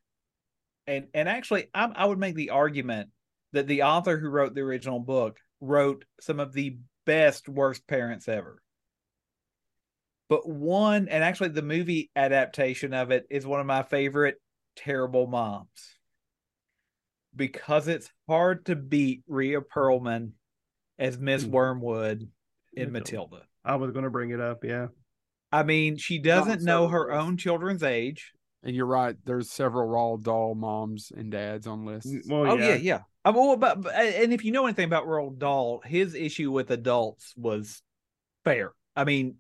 [0.87, 3.11] and and actually, I, I would make the argument
[3.53, 8.29] that the author who wrote the original book wrote some of the best worst parents
[8.29, 8.61] ever.
[10.29, 14.41] But one, and actually, the movie adaptation of it is one of my favorite.
[14.77, 15.97] Terrible moms,
[17.35, 20.33] because it's hard to beat Rhea Perlman
[20.99, 21.51] as Miss Hmm.
[21.51, 22.29] Wormwood
[22.75, 23.31] in Matilda.
[23.31, 23.47] Matilda.
[23.65, 24.89] i was going to bring it up yeah
[25.53, 28.33] I mean, she doesn't know her own children's age.
[28.63, 29.17] And you're right.
[29.25, 32.11] There's several Roald Dahl moms and dads on lists.
[32.13, 33.01] Mm, well Oh yeah, yeah, yeah.
[33.25, 36.51] I mean, well, but, but- and if you know anything about Roald Dahl, his issue
[36.51, 37.81] with adults was
[38.45, 38.73] fair.
[38.95, 39.37] I mean,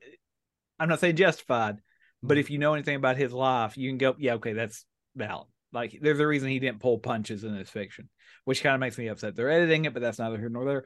[0.78, 1.78] I'm not saying justified,
[2.22, 2.41] but hmm.
[2.41, 4.84] if you know anything about his life, you can go, yeah, okay, that's
[5.16, 5.48] valid.
[5.72, 8.08] Like, there's a reason he didn't pull punches in his fiction,
[8.44, 9.34] which kind of makes me upset.
[9.34, 10.84] They're editing it, but that's neither here nor there.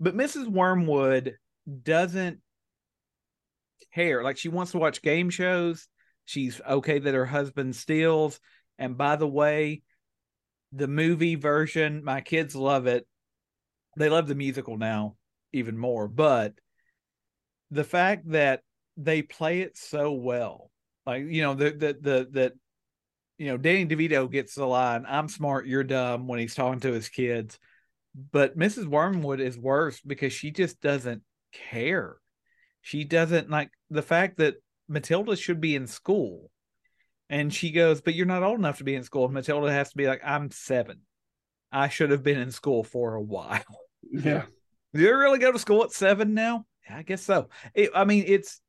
[0.00, 0.48] But Mrs.
[0.48, 1.36] Wormwood
[1.82, 2.40] doesn't
[3.94, 4.22] care.
[4.22, 5.88] Like, she wants to watch game shows.
[6.24, 8.40] She's okay that her husband steals.
[8.78, 9.82] And by the way,
[10.72, 13.06] the movie version, my kids love it.
[13.96, 15.16] They love the musical now
[15.52, 16.08] even more.
[16.08, 16.54] But
[17.70, 18.62] the fact that
[18.96, 20.70] they play it so well,
[21.06, 22.52] like you know, the the the that
[23.38, 26.92] you know, Danny DeVito gets the line, "I'm smart, you're dumb" when he's talking to
[26.92, 27.58] his kids.
[28.32, 28.86] But Mrs.
[28.86, 31.22] Wormwood is worse because she just doesn't
[31.52, 32.16] care.
[32.80, 34.56] She doesn't like the fact that
[34.88, 36.50] Matilda should be in school.
[37.30, 39.26] And she goes, But you're not old enough to be in school.
[39.26, 41.02] And Matilda has to be like, I'm seven.
[41.70, 43.62] I should have been in school for a while.
[44.10, 44.44] yeah.
[44.94, 46.64] Do you really go to school at seven now?
[46.88, 47.50] I guess so.
[47.74, 48.62] It, I mean, it's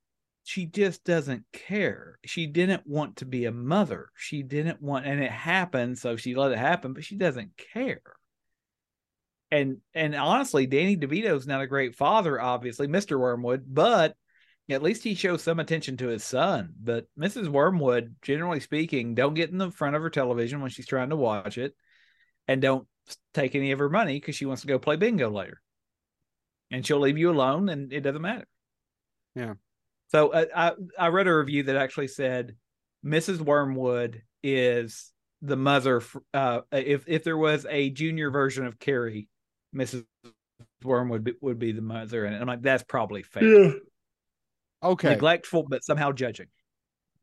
[0.49, 2.17] she just doesn't care.
[2.25, 4.09] She didn't want to be a mother.
[4.15, 6.93] She didn't want, and it happened, so she let it happen.
[6.93, 8.01] But she doesn't care.
[9.51, 14.15] And and honestly, Danny DeVito's not a great father, obviously, Mister Wormwood, but
[14.71, 16.73] at least he shows some attention to his son.
[16.81, 17.47] But Mrs.
[17.47, 21.15] Wormwood, generally speaking, don't get in the front of her television when she's trying to
[21.15, 21.75] watch it,
[22.47, 22.87] and don't
[23.35, 25.61] take any of her money because she wants to go play bingo later
[26.71, 28.47] and she'll leave you alone and it doesn't matter.
[29.35, 29.53] Yeah.
[30.09, 32.55] So uh, I I read a review that actually said
[33.05, 33.39] Mrs.
[33.39, 36.01] Wormwood is the mother
[36.33, 39.27] uh if if there was a junior version of Carrie,
[39.75, 40.05] Mrs.
[40.83, 43.43] Wormwood be, would be the mother and I'm like that's probably fair.
[43.43, 43.71] Yeah.
[44.83, 45.09] Okay.
[45.09, 46.47] Neglectful but somehow judging.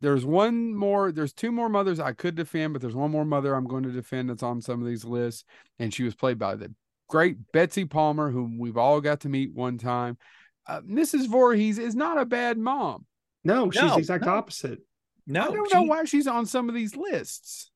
[0.00, 3.54] There's one more, there's two more mothers I could defend, but there's one more mother
[3.54, 5.44] I'm going to defend that's on some of these lists.
[5.78, 6.72] And she was played by the
[7.08, 10.18] great Betsy Palmer, whom we've all got to meet one time.
[10.66, 11.28] Uh, Mrs.
[11.28, 13.06] Voorhees is not a bad mom.
[13.44, 14.34] No, she's No, the exact no.
[14.34, 14.80] opposite.
[15.26, 17.70] No, I don't she- know why she's on some of these lists.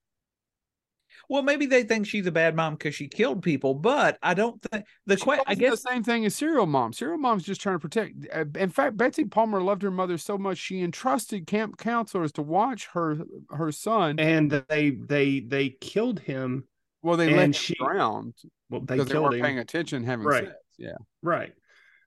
[1.28, 4.60] Well, maybe they think she's a bad mom because she killed people, but I don't
[4.62, 5.44] think the question.
[5.46, 6.92] I wasn't guess the same thing as serial mom.
[6.92, 8.26] Serial mom's just trying to protect.
[8.34, 12.42] uh, In fact, Betsy Palmer loved her mother so much she entrusted camp counselors to
[12.42, 13.18] watch her
[13.50, 14.18] her son.
[14.18, 16.64] And they they they killed him.
[17.02, 18.34] well, they let him she- drown
[18.68, 19.42] Well, they because they weren't him.
[19.42, 20.46] paying attention, having Right.
[20.46, 20.56] sex.
[20.78, 21.52] Yeah, Right.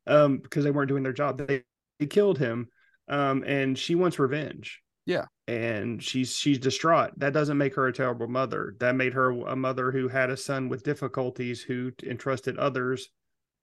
[0.06, 1.38] Um, because they weren't doing their job.
[1.38, 1.64] They,
[2.00, 2.68] they killed him.
[3.08, 4.82] Um, and she wants revenge.
[5.06, 5.26] Yeah.
[5.48, 7.12] And she's she's distraught.
[7.18, 8.76] That doesn't make her a terrible mother.
[8.80, 13.10] That made her a mother who had a son with difficulties who entrusted others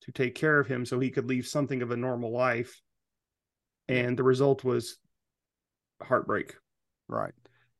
[0.02, 2.80] to take care of him so he could leave something of a normal life.
[3.88, 4.98] And the result was
[6.02, 6.54] heartbreak.
[7.08, 7.32] right.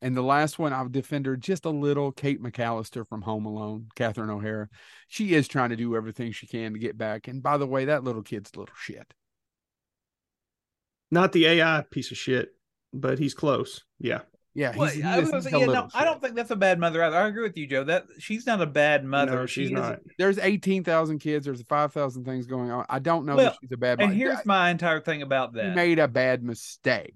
[0.03, 2.11] And the last one, I'll defend her just a little.
[2.12, 4.68] Kate McCallister from Home Alone, Catherine O'Hara.
[5.09, 7.28] She is trying to do everything she can to get back.
[7.28, 9.12] And by the way, that little kid's little shit.
[11.11, 12.51] Not the AI piece of shit,
[12.92, 13.84] but he's close.
[13.98, 14.20] Yeah.
[14.53, 17.05] Yeah, Well, he I was say, yeah, no, I don't think that's a bad mother
[17.05, 17.16] either.
[17.16, 17.84] I agree with you, Joe.
[17.84, 19.30] That she's not a bad mother.
[19.36, 20.01] no, she's She is- not.
[20.18, 21.44] There's 18,000 kids.
[21.46, 22.84] There's 5,000 things going on.
[22.88, 24.18] I don't know Well, that she's a bad And mom.
[24.18, 25.76] here's my entire thing about She that.
[25.76, 27.14] made a bad mistake.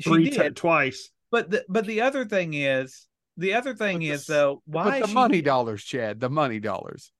[0.00, 1.10] she Three did, ti- twice.
[1.34, 4.62] But the, but the other thing is, the other thing But the is s- though,
[4.66, 7.10] why but the she- money dollars, Chad, the money dollars.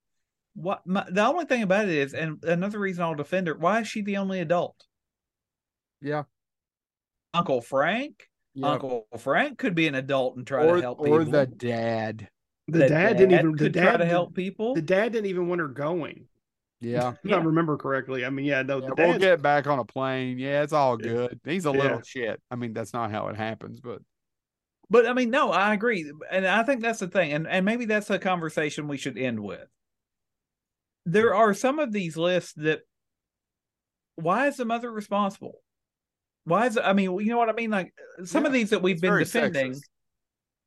[0.53, 3.55] What my, the only thing about it is, and another reason I'll defend her.
[3.57, 4.77] Why is she the only adult?
[6.01, 6.23] Yeah.
[7.33, 8.67] Uncle Frank, yeah.
[8.71, 11.25] Uncle Frank could be an adult and try or to help or people.
[11.25, 12.29] the dad.
[12.69, 14.75] The, dad, didn't even the dad try to help people.
[14.75, 16.27] The dad didn't even want her going.
[16.81, 17.13] Yeah.
[17.23, 17.37] If Yeah.
[17.37, 18.25] I remember correctly.
[18.25, 19.21] I mean, yeah, no, yeah, we'll dad.
[19.21, 20.37] get back on a plane.
[20.37, 21.07] Yeah, it's all Yeah.
[21.07, 21.39] good.
[21.45, 22.01] He's a little Yeah.
[22.05, 22.41] shit.
[22.51, 24.01] I mean, that's not how it happens, but
[24.89, 27.85] But I mean, no, I agree, and I think that's the thing, and and maybe
[27.85, 29.67] that's a conversation we should end with.
[31.07, 32.81] There are some of these lists that.
[34.17, 35.59] Why is the mother responsible?
[36.45, 36.83] Why is it?
[36.85, 37.71] I mean, you know what I mean?
[37.71, 37.93] Like
[38.25, 39.71] some of these that we've been defending.
[39.73, 39.81] sexist.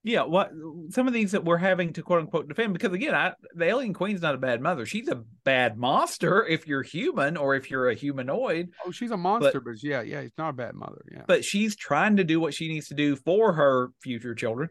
[0.04, 0.52] Yeah, what
[0.90, 3.92] some of these that we're having to quote unquote defend because again, I, the alien
[3.92, 4.86] queen's not a bad mother.
[4.86, 8.70] She's a bad monster if you're human or if you're a humanoid.
[8.86, 11.04] Oh, she's a monster, but, yeah, yeah, it's not a bad mother.
[11.10, 11.22] Yeah.
[11.26, 14.68] But she's trying to do what she needs to do for her future children,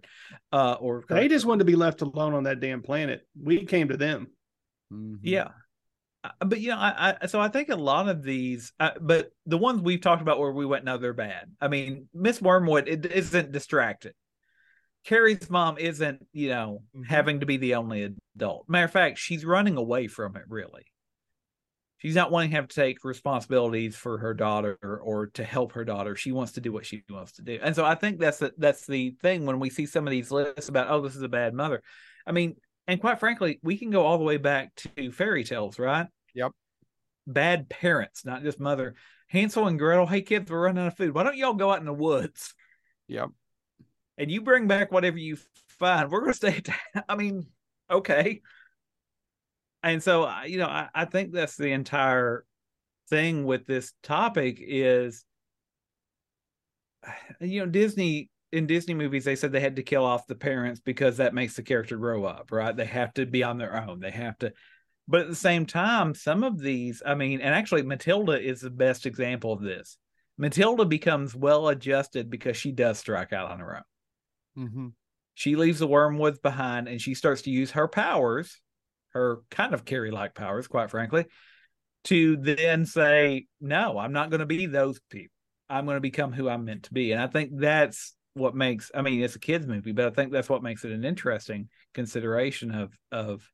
[0.54, 3.22] uh, or They just wanted to be left alone on that damn planet.
[3.40, 4.28] We came to them.
[4.94, 5.20] Mhm.
[5.22, 5.50] Yeah.
[6.24, 9.30] Uh, But you know, I, I so I think a lot of these, uh, but
[9.46, 11.52] the ones we've talked about where we went, no, they're bad.
[11.60, 14.14] I mean, Miss Wormwood it isn't distracted.
[15.08, 17.06] Carrie's mom isn't, you know, Mhm.
[17.06, 18.04] having to be the only
[18.36, 18.68] adult.
[18.68, 20.44] Matter of fact, she's running away from it.
[20.50, 20.86] Really,
[21.98, 25.86] she's not wanting to have to take responsibilities for her daughter or to help her
[25.86, 26.18] daughter.
[26.18, 28.54] She wants to do what she wants to do, and so I think that's the,
[28.58, 31.30] that's the thing when we see some of these lists about, oh, this is a
[31.30, 31.82] bad mother.
[32.26, 35.80] I mean, and quite frankly, we can go all the way back to fairy tales,
[35.80, 36.08] right?
[36.34, 36.52] Yep.
[37.26, 38.96] Bad parents, not just mother.
[39.30, 41.14] Hansel and Gretel, hey kids, we're running out of food.
[41.14, 42.54] Why don't y'all go out in the woods
[43.08, 43.30] Yep.
[44.18, 45.38] And you bring back whatever you
[45.80, 46.12] find?
[46.12, 46.62] We're going to stay.
[47.10, 47.48] I mean,
[47.90, 48.42] okay.
[49.84, 52.46] And so, you know, I, I think that's the entire
[53.10, 55.24] thing with this topic is,
[57.40, 60.80] you know, Disney in Disney movies, they said they had to kill off the parents
[60.80, 62.76] because that makes the character grow up, right?
[62.76, 64.00] They have to be on their own.
[64.00, 64.54] They have to,
[65.08, 68.70] but at the same time, some of these, I mean, and actually, Matilda is the
[68.70, 69.98] best example of this.
[70.38, 73.84] Matilda becomes well adjusted because she does strike out on her own.
[74.58, 74.88] Hmm
[75.36, 78.60] She leaves the wormwoods behind and she starts to use her powers,
[79.10, 81.26] her kind of Carrie like powers, quite frankly,
[82.06, 85.34] to then say, No, I'm not going to be those people.
[85.70, 87.12] I'm going to become who I'm meant to be.
[87.12, 90.32] And I think that's what makes I mean, it's a kids movie, but I think
[90.32, 93.50] that's what makes it an interesting consideration of of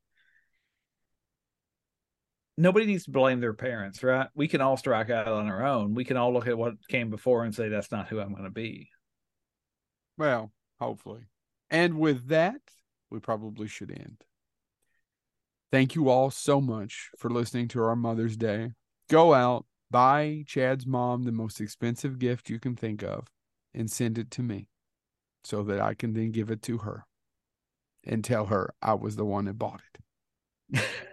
[2.57, 4.27] nobody needs to blame their parents, right?
[4.35, 5.95] We can all strike out on our own.
[5.95, 8.43] We can all look at what came before and say that's not who I'm going
[8.43, 8.89] to be.
[10.17, 11.25] Well, hopefully.
[11.69, 12.61] And with that,
[13.09, 14.23] we probably should end.
[15.71, 18.73] Thank you all so much for listening to our Mother's Day.
[19.09, 23.27] Go out, buy Chad's mom the most expensive gift you can think of,
[23.73, 24.69] and send it to me
[25.43, 27.05] so that I can then give it to her
[28.05, 29.81] and tell her I was the one that bought
[30.73, 30.83] it.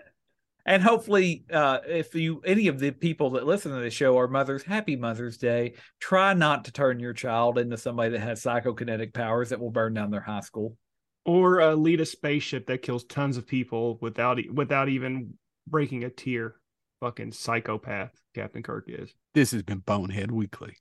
[0.67, 4.29] and hopefully uh if you any of the people that listen to the show are
[4.29, 9.13] mothers happy mother's day try not to turn your child into somebody that has psychokinetic
[9.15, 10.77] powers that will burn down their high school
[11.25, 15.35] Or uh, lead a spaceship that kills tons of people without e- without even
[15.67, 16.57] breaking a tear.
[17.01, 19.15] Fucking psychopath, Captain Kirk is.
[19.33, 20.77] This has been Bonehead Weekly.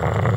[0.00, 0.31] Bye.